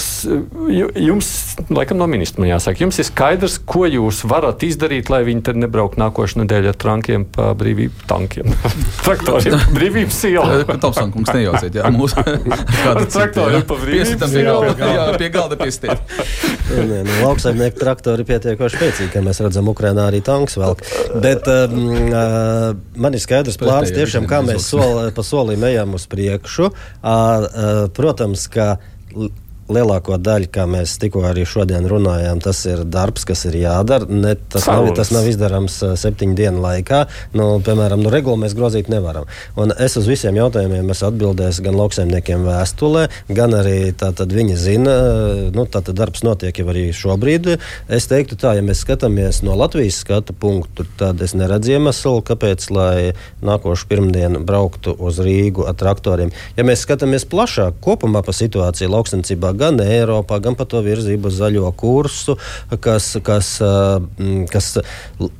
[0.94, 1.28] Jums,
[1.72, 6.00] laikam, no ministra jāsaka, jums ir skaidrs, ko jūs varat izdarīt, lai viņi te nebrauktu
[6.02, 8.52] nākošais nedēļa ar trankiem pa brīvību tankiem.
[9.06, 10.58] Traktoriem pa brīvības ielu.
[10.82, 12.20] Tomson kungs nejauciet, jā, mūsu
[13.14, 16.04] traktoriem pa brīvības galda, jā, pie galda piestiet.
[16.68, 20.84] Nē, nu, lauksaimnieku traktori pietiekoši spēcīgi, kā mēs redzam, Ukrainā arī tanks velk.
[21.24, 21.80] Bet um,
[22.10, 26.68] uh, man ir skaidrs plāns tiešām, kā mēs soli, pa solim ejam uz priekšu.
[26.68, 28.74] Uh, uh, protams, ka
[29.14, 29.30] l-
[29.72, 34.08] lielāko daļu, kā mēs tikko arī šodien runājām, tas ir darbs, kas ir jādara.
[34.08, 34.96] Ne, tas, nav, Sarunas.
[34.98, 37.04] tas nav izdarāms septiņu dienu laikā.
[37.36, 39.28] Nu, piemēram, nu, regulu mēs grozīt nevaram.
[39.58, 44.96] Un es uz visiem jautājumiem esmu atbildējis gan lauksaimniekiem vēstulē, gan arī tātad viņi zina,
[45.54, 47.50] nu, tātad darbs notiek jau arī šobrīd.
[47.92, 52.68] Es teiktu tā, ja mēs skatāmies no Latvijas skatu punktu, tad es neredzu iemeslu, kāpēc,
[52.74, 53.12] lai
[53.44, 56.32] nākošu pirmdienu brauktu uz Rīgu ar traktoriem.
[56.56, 61.38] Ja mēs skatāmies plašāk kopumā pa situāciju lauksaimniecībā, gan Eiropā, gan pa to virzību uz
[61.40, 62.36] zaļo kursu,
[62.84, 63.50] kas, kas,
[64.52, 64.70] kas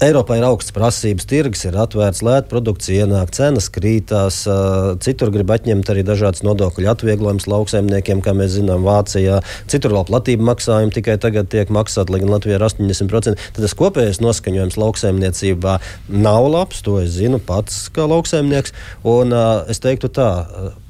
[0.05, 4.43] Eiropā ir augsts prasības, tirgus ir atvērts, lēta produkcija ienāk, cenas krītās,
[5.05, 9.41] citur grib atņemt arī dažādas nodokļu atvieglojumus lauksaimniekiem, kā mēs zinām, Vācijā.
[9.71, 13.39] Citur vēl platība maksājumi tikai tagad tiek maksāti, lai gan Latvijā ir 80%.
[13.57, 15.79] Tad tas kopējais noskaņojums lauksaimniecībā
[16.15, 18.75] nav labs, to es zinu pats kā lauksaimnieks.
[19.09, 19.35] Un,
[19.69, 20.31] es teiktu tā,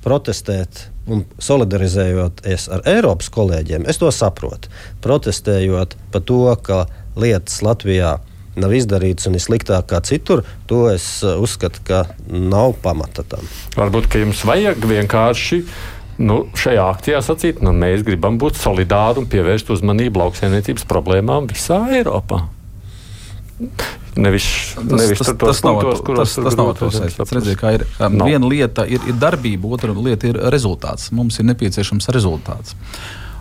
[0.09, 4.73] protestēt un solidarizējoties ar Eiropas kolēģiem, es to saprotu.
[5.05, 6.83] Protestējot par to, ka
[7.19, 8.17] lietas Latvijā
[8.59, 13.47] nav izdarītas un ir sliktāk kā citur, to es uh, uzskatu, ka nav pamata tam.
[13.79, 15.63] Varbūt, jums vajag vienkārši.
[16.19, 21.85] Nu, šajā akcijā sacīt, nu, mēs gribam būt solidāri un pievērst uzmanību lauksaimniecības problēmām visā
[21.95, 22.43] Eiropā.
[24.19, 24.47] Nevis,
[24.83, 27.35] nevis tas, tur tos tas nav punktos, kuros tas, tas nav to saistīts.
[27.37, 27.85] Redziet, kā ir.
[28.03, 28.31] Um, Nav.
[28.33, 31.13] viena lieta ir, ir darbība, otra lieta ir rezultāts.
[31.15, 32.75] Mums ir nepieciešams rezultāts.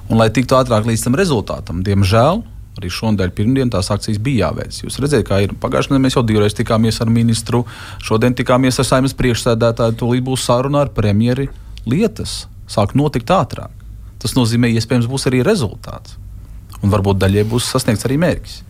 [0.08, 2.44] Un, lai tiktu ātrāk līdz tam rezultātam, diemžēl.
[2.78, 4.78] Arī šonadēļ, pirmdien, tās akcijas bija jāveic.
[4.84, 5.56] Jūs redzat, kā ir.
[5.58, 7.64] Pagājušajā nedēļā mēs jau divreiz tikāmies ar ministru,
[8.06, 11.50] šodien tikāmies ar saimnes priekšsēdētāju, tūlīt būs saruna ar premjeri.
[11.90, 13.74] Lietas sāk notikt ātrāk.
[14.22, 16.20] Tas nozīmē, iespējams, būs arī rezultāts.
[16.84, 18.62] Un varbūt daļai būs sasniegts arī mērķis.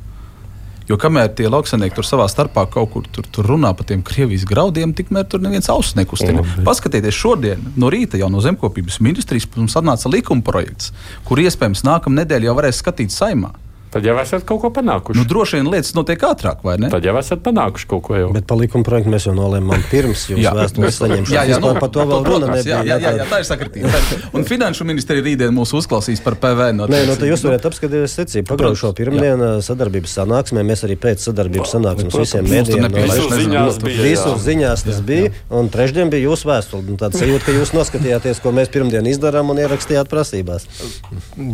[0.87, 4.45] Jo kamēr tie lauksaimnieki tur savā starpā kaut kur tur, tur runā par tiem Krievijas
[4.47, 6.45] graudiem, tikmēr tur neviens ausis nekustina.
[6.63, 10.93] Paskatieties, šodien no rīta jau no zemkopības ministrijas mums atnāca likuma projekts,
[11.27, 13.51] kur iespējams nākamā nedēļa jau varēs skatīt saimā.
[13.97, 15.17] Tad jau esat kaut ko panākuši.
[15.17, 16.91] Nu, droši vien lietas notiek ātrāk, vai ne?
[16.93, 18.27] Tad jau esat panākuši kaut ko jau.
[18.35, 20.51] Bet par likuma projektu mēs jau nolēmām pirms jūsu Jā.
[20.53, 21.33] vēstules saņemšanas.
[21.33, 22.83] Jā, jā, Vispār nu, par to vēl runa nebija.
[22.83, 24.01] jā, jā, jā, jā, tā ir sakritība.
[24.37, 26.85] Un Finanšu ministrija rītdien mūs uzklausīs par PVN.
[26.93, 28.51] Nē, nu, tad jūs varat apskatīties secību.
[28.53, 34.85] Pagājušo pirmdienu sadarbības sanāksmē mēs arī pēc sadarbības sanāksmes Protams, visiem mēdījiem Visur nezinu, ziņās
[34.85, 36.85] Nu, tas bija, un trešdien bija jūsu vēstule.
[36.85, 40.67] Nu, Tāds sajūta, ka jūs noskatījāties, ko mēs pirmdien izdarām un ierakstījāt prasībās.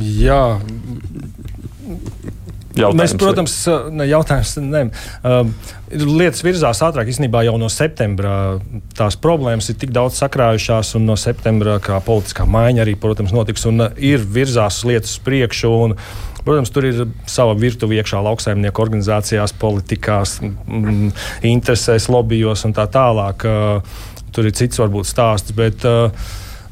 [0.03, 0.59] Jā,
[2.73, 3.55] Jautājums Mēs, protams,
[3.93, 4.79] ne, jautājums, ne,
[5.21, 5.43] uh,
[5.93, 7.11] lietas virzās ātrāk.
[7.11, 8.57] Īstenībā jau no septembra
[8.97, 13.67] tās problēmas ir tik daudz sakrājušās, un no septembra kā politiskā maiņa arī, protams, notiks
[13.69, 15.73] un uh, ir virzās lietas priekšu.
[15.87, 15.97] Un,
[16.43, 16.97] Protams, tur ir
[17.31, 21.13] sava virtuve iekšā lauksaimnieku organizācijās, politikās, mm,
[21.47, 23.45] interesēs, lobbyos un tā tālāk.
[23.47, 26.09] Uh, Tur ir cits varbūt stāsts, bet uh,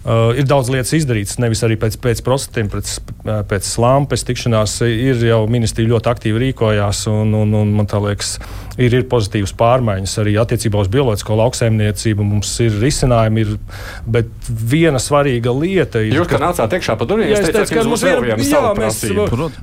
[0.01, 4.79] Uh, ir daudz lietas izdarītas, nevis arī pēc, pēc procesiem, pēc, pēc slāmpes tikšanās.
[4.89, 8.31] Ir jau ministrija ļoti aktīvi rīkojās, un, un, un man liekas,
[8.81, 12.27] ir, ir pozitīvas pārmaiņas arī attiecībā uz bioloģisko lauksaimniecību.
[12.31, 13.55] Mums ir risinājumi, ir,
[14.17, 16.15] bet viena svarīga lieta ir.
[16.19, 18.63] Jūs, kad nācāt iekšā pa durvīm, es teicāt, teicu, ka ka mums ir viena jā,
[18.77, 19.01] mēs,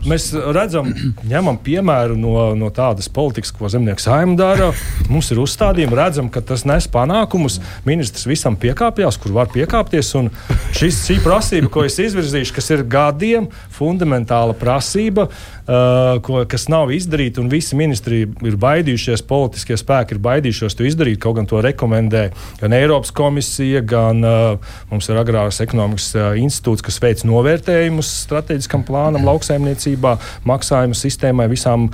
[0.08, 0.90] mēs redzam,
[1.28, 4.70] ņemam piemēru no, no tādas politikas, ko zemnieks saimnieks dara.
[5.08, 7.58] Mums ir uzstādījumi, redzam, ka tas nes panākumus.
[7.88, 10.14] Ministrs visam piekāpjas, kur var piekāpties.
[10.18, 10.30] un
[10.76, 15.28] Šis, šī prasība, ko es izvirzīšu, kas ir gadiem, fundamentāla prasība,
[15.68, 21.20] ko, kas nav izdarīta, un visi ministri ir baidījušies, politiskie spēki ir baidījušies to izdarīt.
[21.20, 22.28] Kaut gan to rekomendē
[22.62, 28.86] gan Eiropas komisija, gan uh, mums ir agrārās ekonomikas uh, institūts, kas veic novērtējumus strateģiskam
[28.88, 30.16] plānam, lauksaimniecībā,
[30.48, 31.90] maksājumu sistēmai, visām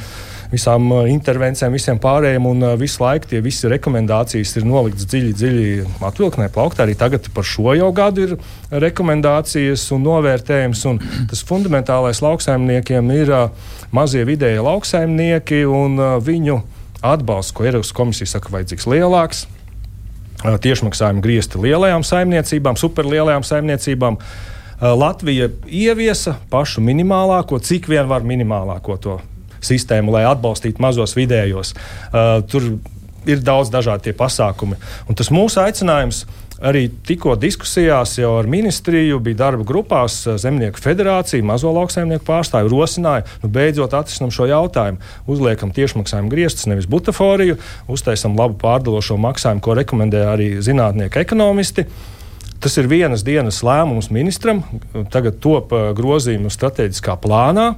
[0.53, 2.47] visām uh, intervencijām, visiem pārējiem.
[2.51, 5.67] Un uh, visu laiku tie visi rekomendācijas ir noliktas dziļi, dziļi
[6.05, 6.85] atvilknē, plauktā.
[6.87, 8.37] Arī tagad par šo jau gadu ir
[8.85, 10.85] rekomendācijas un novērtējums.
[10.91, 16.61] Un tas fundamentālais lauksaimniekiem ir uh, mazie vidēji lauksaimnieki un viņu
[17.05, 19.45] atbalsts, ko Eiropas komisija saka, vajadzīgs lielāks.
[20.45, 24.19] Tiešmaksājumi griezti lielajām saimniecībām, superlielajām saimniecībām.
[24.85, 29.21] Latvija ieviesa pašu minimālāko, cik vien var minimālāko to
[29.67, 31.75] sistēmu, lai atbalstītu mazos vidējos.
[31.75, 32.77] Uh, tur
[33.27, 34.79] ir daudz dažādi pasākumi.
[35.09, 36.25] Un tas mūsu aicinājums
[36.65, 42.73] arī tikko diskusijās jau ar ministriju bija darba grupās uh, Zemnieku federācija, mazo lauksaimnieku pārstāvju
[42.73, 45.01] rosināja, nu beidzot atrisinām šo jautājumu.
[45.31, 47.59] Uzliekam tiešmaksājumu griestus, nevis butaforiju,
[47.91, 51.89] uztaisam labu pārdalošo maksājumu, ko rekomendē arī zinātnieki ekonomisti.
[52.65, 54.63] Tas ir vienas dienas lēmums ministram.
[55.13, 57.75] Tagad top uh, grozījumi strateģiskā plānā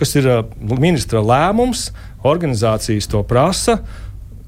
[0.00, 0.28] kas ir
[0.80, 1.90] ministra lēmums,
[2.26, 3.80] organizācijas to prasa.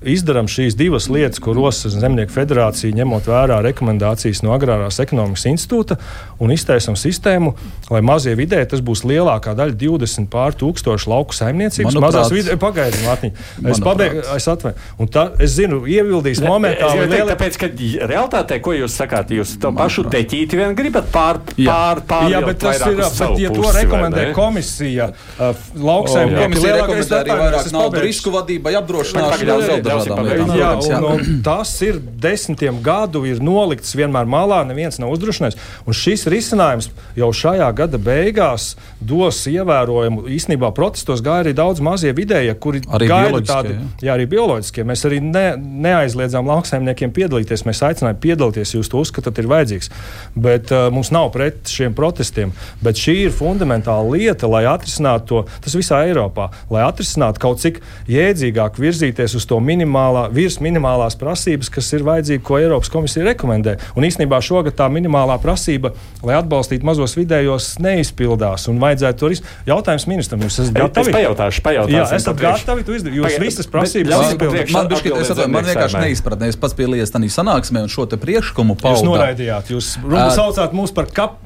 [0.05, 5.96] Izdarām šīs divas lietas, ko rosina Zemnieku federācija, ņemot vērā rekomendācijas no Agrārās ekonomikas institūta,
[6.42, 7.55] un iztaisām sistēmu,
[7.90, 11.92] lai mazie vidēji tas būs lielākā daļa, 20 pār tūkstošu lauku saimniecības.
[11.94, 13.32] Manuprāt- Mazās vidēji, pagaidiet, Mārtiņ,
[13.72, 14.76] es pabeigšu, es atvainu.
[14.98, 17.66] Un tā, es zinu, ievildīs momentā, Es liela- tāpēc, ka
[18.09, 22.59] realtātē, ko jūs sakāt, jūs to pašu deķīti vien gribat pār, pār, pār Jā, bet
[22.59, 22.96] tas ir.
[22.96, 28.72] Bet, ja to rekomendē komisija, uh, lauksaimnieki, Komisija lielākais rekomendē arī vairāk naudu risku vadībai,
[28.82, 30.55] apdrošināšanai Dažādām lietām.
[30.59, 35.59] Jā, un, un tas ir desmitiem gadu ir nolikts vienmēr malā, neviens nav uzdrošinājis.
[35.86, 40.26] Un šis risinājums jau šajā gada beigās dos ievērojumu.
[40.32, 43.88] Īsnībā protestos gāja arī daudz mazie vidēji, kuri Arī gaida tādu, jā.
[44.07, 44.86] jā, arī bioloģiskie.
[44.88, 47.66] Mēs arī ne, neaizliedzām lauksaimniekiem piedalīties.
[47.68, 49.90] Mēs aicinājām piedalīties, jūs to uzskatāt, ir vajadzīgs.
[50.34, 52.55] Bet uh, mums nav pret šiem protestiem.
[52.84, 57.80] Bet šī ir fundamentāla lieta, lai atrisinātu to, tas visā Eiropā, lai atrisinātu kaut cik
[58.11, 63.76] jēdzīgāk virzīties uz to minimālā, virs minimālās prasības, kas ir vajadzīga, ko Eiropas komisija rekomendē.
[63.99, 68.68] Un īstenībā šogad tā minimālā prasība, lai atbalstītu mazos vidējos, neizpildās.
[68.70, 69.53] Un vajadzētu to risināt.
[69.68, 71.14] Jautājums ministram, jūs esat Es gatavi?
[71.16, 71.97] pajautāšu, pajautāšu.
[71.97, 73.18] Jā, esat gatavi to izdarīt.
[73.18, 76.49] Jūs Pagaid, visas prasības priekš- Man, bišķi, es atvainu, man vienkārši neizpratnē.
[76.49, 79.09] Es pats piedalījos tajā sanāksmē un šo te priekšlikumu Jūs paudu.
[79.11, 81.39] noraidījāt, jūs uh, saucāt mūs par kap.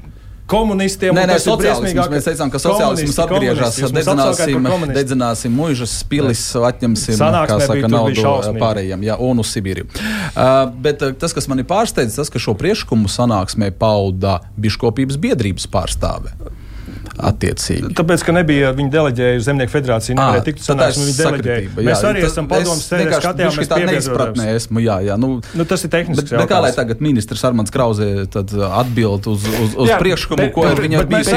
[0.47, 2.09] Komunistiem Nē, nē, sociālisms.
[2.11, 3.79] Mēs teicām, ka sociālisms atgriežas.
[3.91, 7.57] Dedzināsim, dedzināsim muižas, pilis, atņemsim saka,
[7.91, 9.89] naudu pārējiem, jā, un uz Sibīriju.
[9.91, 15.67] Uh, bet uh, tas, kas mani pārsteidz, tas, ka šo priekšlikumu sanāksmē pauda biškopības biedrības
[15.71, 16.31] pārstāve.
[17.17, 17.89] Attiecīgi.
[17.97, 21.69] Tāpēc, ka nebija viņa deleģēja uz Zemnieku federāciju, nevarēja tikt uz sanāksmi, viņa deleģēja.
[21.87, 23.93] Mēs arī esam padomus sēdē skatījāmies tā piebiedrojāmies.
[23.97, 25.15] neizpratnē esmu, jā, jā.
[25.17, 28.69] Nu, Nu, tas ir tehnisks Bet, bet kā lai tagad ministrs Armāns Krauzē tad, uh,
[28.81, 31.27] atbild uz, uz, uz Jā, priekšlikumu, ko ir viņam mēs bijis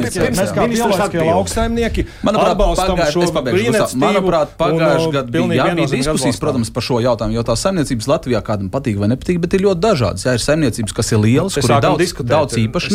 [0.00, 0.36] iniciēta?
[0.40, 5.74] mēs kā bioloģiskie lauksaimnieki atbalstam pagājuši- šo brīnišķību Manuprāt, uh, gadā bija, pilnīgi jā, bija
[5.74, 9.54] viennozīmīgi diskusijas, protams, par šo jautājumu, jo tās saimniecības Latvijā kādam patīk vai nepatīk, bet
[9.54, 10.24] ir ļoti dažādas.
[10.24, 11.98] Jā, ir saimniecības, kas ir lielas, kur ir daudz,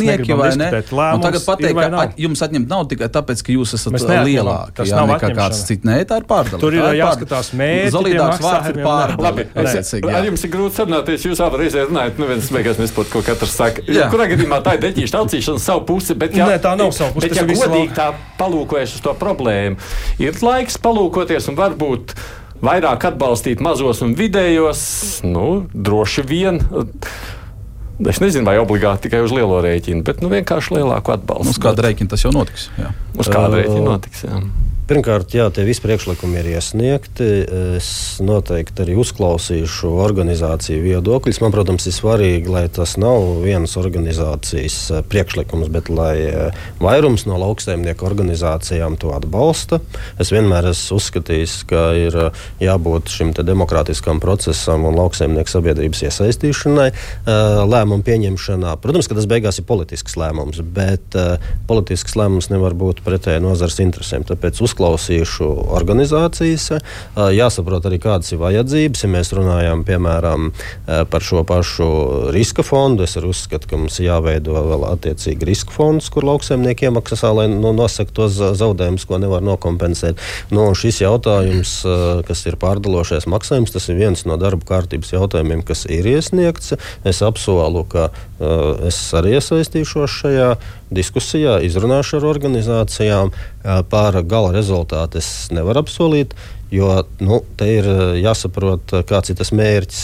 [0.05, 0.69] negribam vai ne?
[1.15, 2.14] Un tagad pateikt, ka.
[2.19, 4.27] Jums atņemt naudu tikai tāpēc, ka jūs esat neatņemam.
[4.29, 4.75] lielāki.
[4.79, 5.85] Tas jā, nav nekā kāds cits.
[5.87, 6.59] Nē, tā ir pārdala.
[6.61, 8.79] Tur ir Tā jāskatās mērķi, Zolīdāks vārds ir
[10.11, 10.15] jā.
[10.19, 11.25] ar jums ir grūti sarunāties.
[11.29, 13.85] Jūs abi reizē runājat, nu viens beigās nesaprot, ko katrs saka.
[13.89, 14.07] Jā.
[14.13, 17.27] Kurā gadījumā tā ir deķīša taucīšana savu pusi, bet ja, Nē, tā nav savu pusi,
[17.27, 18.09] Bet, tas ja ir visu godīgi tā
[18.39, 19.79] palūkojas uz to problēmu,
[20.21, 22.15] ir laiks palūkoties un varbūt
[22.65, 24.81] vairāk atbalstīt mazos un vidējos,
[25.27, 26.61] nu, droši vien.
[28.03, 31.53] Es nezinu, vai obligāti tikai uz lielo rēķinu, bet nu, vienkārši lielāku atbalstu.
[31.55, 32.67] Uz kāda rēķina tas jau notiks.
[32.75, 32.91] Jā.
[33.15, 34.25] Uz kāda rēķina notiks?
[34.27, 34.41] Jā.
[34.85, 37.25] Pirmkārt, jā, tie visi priekšlikumi ir iesniegti.
[37.79, 37.87] Es
[38.21, 41.39] noteikti arī uzklausīšu organizāciju viedokļus.
[41.41, 47.25] Man, protams, ir svarīgi, lai tas nav vienas organizācijas eh, priekšlikums, bet lai eh, vairums
[47.25, 49.79] no lauksaimnieku organizācijām to atbalsta.
[50.21, 56.91] Es vienmēr esmu uzskatījis, ka ir eh, jābūt šim demokrātiskam procesam un lauksaimnieku sabiedrības iesaistīšanai
[57.25, 58.77] lēmumu pieņemšanā.
[58.85, 61.17] Protams, ka tas beigās ir politisks lēmums, bet
[61.65, 64.29] politisks lēmums nevar būt pretēji nozares interesēm.
[64.29, 66.81] Tāpēc uzklausīšu organizācijas,
[67.15, 69.03] jāsaprot arī, kādas ir vajadzības.
[69.05, 70.51] Ja mēs runājam piemēram
[70.85, 71.87] par šo pašu
[72.35, 77.31] riska fondu, es arī uzskatu, ka mums jāveido vēl attiecīgi riska fonds, kur lauksaimnieki iemaksā,
[77.35, 80.19] lai nu, nosaka tos za- zaudējumus, ko nevar nokompensēt.
[80.51, 81.77] Nu, šis jautājums,
[82.27, 86.75] kas ir pārdalošais maksājums, tas ir viens no darba kārtības jautājumiem, kas ir iesniegts.
[87.05, 90.55] Es apsolu, ka uh, es arī iesaistīšos šajā
[90.95, 93.31] diskusijā, izrunāšu ar organizācijām.
[93.31, 93.54] Uh,
[93.89, 96.35] par gala rezultātu es nevaru apsolīt.
[96.73, 96.89] Jo
[97.21, 97.85] nu, te ir
[98.19, 99.99] jāsaprot, kāds ir tas mērķis.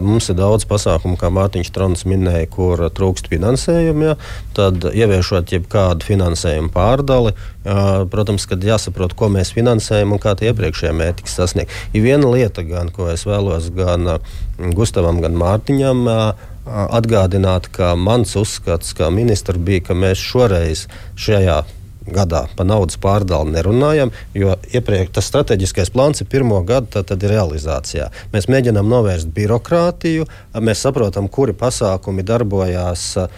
[0.00, 4.06] Mums ir daudz pasākumu, kā Mārtiņš Trons minēja, kur trūkst finansējuma.
[4.06, 4.14] Ja?
[4.56, 7.34] Tad, ieviešot jebkādu finansējumu pārdali,
[8.14, 11.82] protams, kad jāsaprot, ko mēs finansējam un kā tie iepriekšējie mērķi tiks sasniegti.
[11.92, 14.16] Ir viena lieta, gan, ko es vēlos gan
[14.78, 16.08] Gustavam, gan Mārtiņam.
[16.62, 20.86] atgādināt, ka mans uzskats kā ministra bija, ka mēs šoreiz
[21.18, 21.64] šajā
[22.06, 27.22] gadā par naudas pārdali nerunājam, jo iepriekš tas strateģiskais plāns ir pirmo gadu, tad, tad
[27.22, 28.08] ir realizācijā.
[28.34, 30.28] Mēs mēģinām novērst birokrātiju,
[30.60, 33.28] mēs saprotam, kuri pasākumi darbojās uh,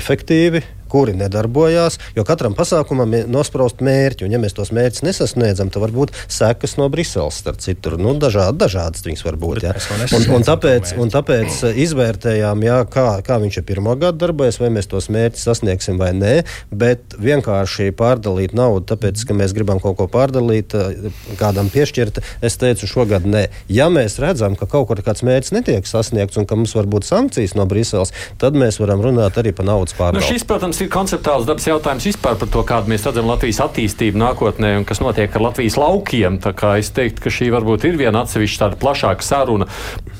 [0.00, 0.62] efektīvi.
[0.90, 4.26] Kuri nedarbojās, jo katram pasākumam ir nospraust mērķi.
[4.26, 7.38] Un, ja mēs tos mērķus nesasniedzam, tad var būt sekas no Briseles.
[7.44, 9.62] Starp citu, nu, dažādi, dažādas viņas var būt.
[9.68, 9.74] Ja.
[10.16, 14.58] Un, un tāpēc, un tāpēc eh, izvērtējām, jā, kā, kā viņš ir pirmo gadu darbojies,
[14.60, 16.32] vai mēs tos mērķus sasniegsim vai nē.
[16.74, 22.58] Bet vienkārši pārdalīt naudu, tāpēc, ka mēs gribam kaut ko pārdalīt, eh, kādam piešķirt, es
[22.60, 23.46] teicu, šogad nē.
[23.70, 27.06] Ja mēs redzam, ka kaut kur kāds mērķis netiek sasniegts un ka mums var būt
[27.08, 28.10] sankcijas no Briseles,
[28.42, 30.26] tad mēs varam runāt arī par naudas Nu, pārdali.
[30.26, 34.72] šis, protams, ir konceptuāls dabas jautājums vispār par to, kādu mēs redzam Latvijas attīstību nākotnē
[34.78, 36.38] un kas notiek ar Latvijas laukiem.
[36.80, 39.68] Es teiktu, ka šī varbūt ir viena atsevišķa tāda plašāka saruna.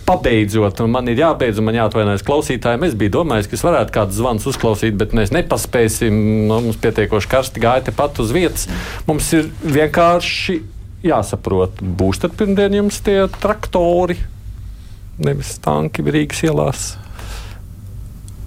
[0.08, 2.88] Pabeidzot, man ir jābeidz, un man jāatvainojas klausītājiem.
[2.88, 6.20] Es biju domājis, ka es varētu kādu zvanu uzklausīt, bet mēs nepaspēsim.
[6.50, 8.66] Nu, mums pietiekoši karsti gāja tepat uz vietas.
[9.08, 10.60] Mums ir vienkārši
[11.06, 14.18] jāsaprot, būs tad pirmdien jums tie traktori,
[15.20, 16.90] nevis tanki Rīgas ielās.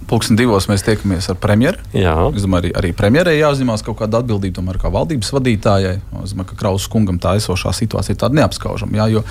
[0.09, 1.79] Pulksten divos mēs tiekamies ar premjeru.
[1.95, 2.13] Jā.
[2.33, 5.93] Es domāju, arī, arī premjerai jāuzņemās kaut kāda atbildība, tomēr kā valdības vadītājai.
[6.23, 8.99] Es domāju, ka Krausas kungam tā esošā situācija ir tāda neapskaužama.
[8.99, 9.23] Jā, jo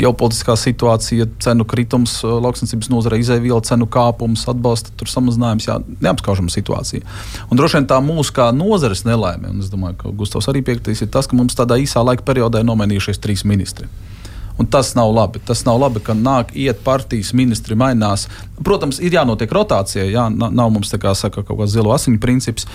[0.00, 7.06] ģeopolitiskā situācija, cenu kritums, lauksnesības nozare, izēvielu cenu kāpums, atbalsta samazinājums, jā, neapskaužama situācija.
[7.50, 11.02] Un droši vien tā mūsu kā nozares nelaime, un es domāju, ka Gustavs arī piekritīs,
[11.04, 13.90] ir tas, ka mums tādā īsā laika periodā ir nomainījušies trīs ministri.
[14.60, 15.40] Un tas nav labi.
[15.48, 18.26] Tas nav labi, ka nāk, iet partijas ministri, mainās.
[18.60, 20.04] Protams, ir jānotiek rotācija.
[20.04, 22.66] Jā, na- nav mums tā kā saka, kaut kāds zilo asiņu princips,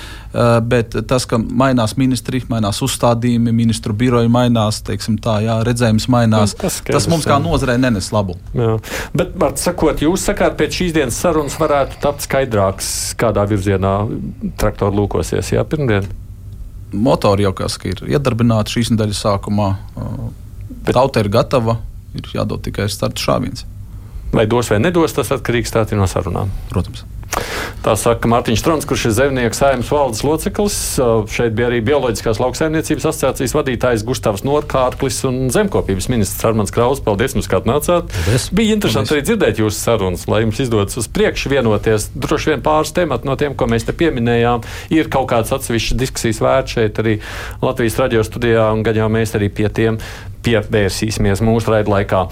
[0.66, 6.56] bet tas, ka mainās ministri, mainās uzstādījumi, ministru biroji mainās, teiksim, tā, jā, redzējums mainās,
[6.56, 8.34] Nu, tas tas, mums kā nozarei nenes labu.
[8.58, 8.80] Jā.
[9.14, 13.94] Bet, Mārts, sakot, jūs sakāt, pēc šīs dienas sarunas varētu tapt skaidrāks, kādā virzienā
[14.58, 15.54] traktori lūkosies.
[15.54, 16.10] Jā, pirmdien.
[16.94, 19.70] Motori jau kā saka, ir iedarbināti šīs nedēļas sākumā.
[19.98, 21.78] eh, Bet- Tauta ir gatava,
[22.16, 23.66] ir jādod tikai starta šāviens.
[24.34, 26.50] Vai dos vai nedos, tas atkarīgs no sarunām.
[26.70, 27.04] Protams.
[27.86, 30.78] Tā saka Mārtiņš Strunke, kurš ir zemnieku saimnes valdes loceklis.
[31.32, 37.04] Šeit bija arī Bioloģiskās lauksaimniecības asociācijas vadītājs Gustavs Norkārklis un zemkopības ministrs Armāns Kraus.
[37.06, 38.10] Paldies, jums, ka atnācāt.
[38.10, 38.48] Paldies.
[38.56, 42.10] Bija interesanti arī dzirdēt jūsu sarunas, lai jums izdodas uz priekšu vienoties.
[42.18, 44.66] Droši vien pāris temati no tiem, ko mēs te pieminējām,
[44.98, 47.20] ir kaut kādas atsevišķas diskusijas vērts šeit arī
[47.62, 50.02] Latvijas radio studijā, un jau mēs arī pie tiem
[50.46, 52.26] pievērsīsimies mūsu raidlaikā.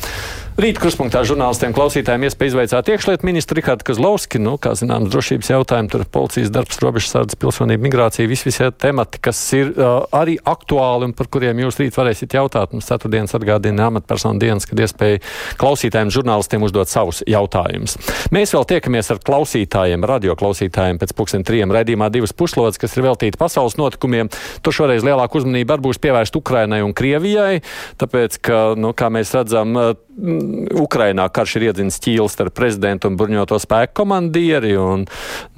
[0.53, 4.37] Rīt kruspunktā žurnālistiem klausītājiem iespēja izveicāt iekšlietu ministru Rikārdu Kazlovski.
[4.37, 9.39] Nu, kā zināms, drošības jautājumi, tur policijas darbs, robežsardzes, pilsonība, migrācija, visi visi temati, kas
[9.57, 12.75] ir uh, arī aktuāli un par kuriem jūs rīt varēsiet jautāt.
[12.75, 15.23] Mums ceturtdienas atgādina amatpersonu dienas, kad iespēja
[15.57, 17.97] klausītājiem, žurnālistiem uzdot savus jautājumus.
[18.29, 23.07] Mēs vēl tiekamies ar klausītājiem, radio klausītājiem pēc pusdien trijiem raidījumā divas puslodes, kas ir
[23.07, 24.29] veltīti pasaules notikumiem.
[24.61, 27.63] Tur šoreiz lielāka uzmanība būs pievērsta Ukrainai un Krievijai,
[27.97, 29.73] tāpēc, ka, nu, kā mēs redzam,
[30.13, 34.75] Ukrainā karš ir iedzinis ķīlis starp prezidentu un bruņoto spēku komandieri.
[34.77, 35.05] Un,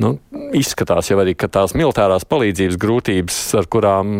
[0.01, 0.11] nu,
[0.55, 4.13] izskatās jau arī, ka tās militārās palīdzības grūtības, ar kurām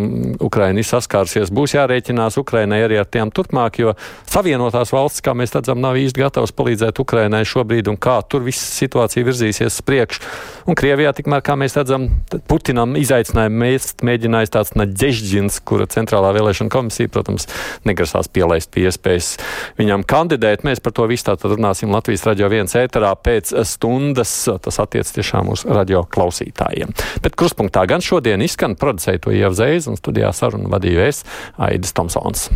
[0.44, 3.96] Ukraina ir saskārusies, būs jārēķinās Ukrainai arī ar tiem turpmāk, jo
[4.28, 8.76] Savienotās valsts, kā mēs redzam, nav īsti gatavas palīdzēt Ukrainai šobrīd un kā tur viss
[8.80, 10.24] situācija virzīsies uz priekšu.
[10.68, 12.10] Un Krievijā, tikmēr, kā mēs redzam,
[12.50, 17.48] Putinam izaicinājumu mēst mēģinājis tāds Naģežģins, kura centrālā vēlēšana komisija, protams,
[17.88, 19.36] negrasās pielaist pie iespējas
[19.80, 20.66] viņam kandidēt.
[20.66, 24.34] Mēs par to visu tātad runāsim Latvijas radio viens ēterā pēc stundas.
[24.62, 26.94] Tas attiec tiešām uz radio klausītājiem.
[27.22, 31.26] Bet kruspunktā gan šodien izskan producēto Ievzeiz un studijā sarunu vadīju es
[31.58, 32.50] Aidis Tomsons.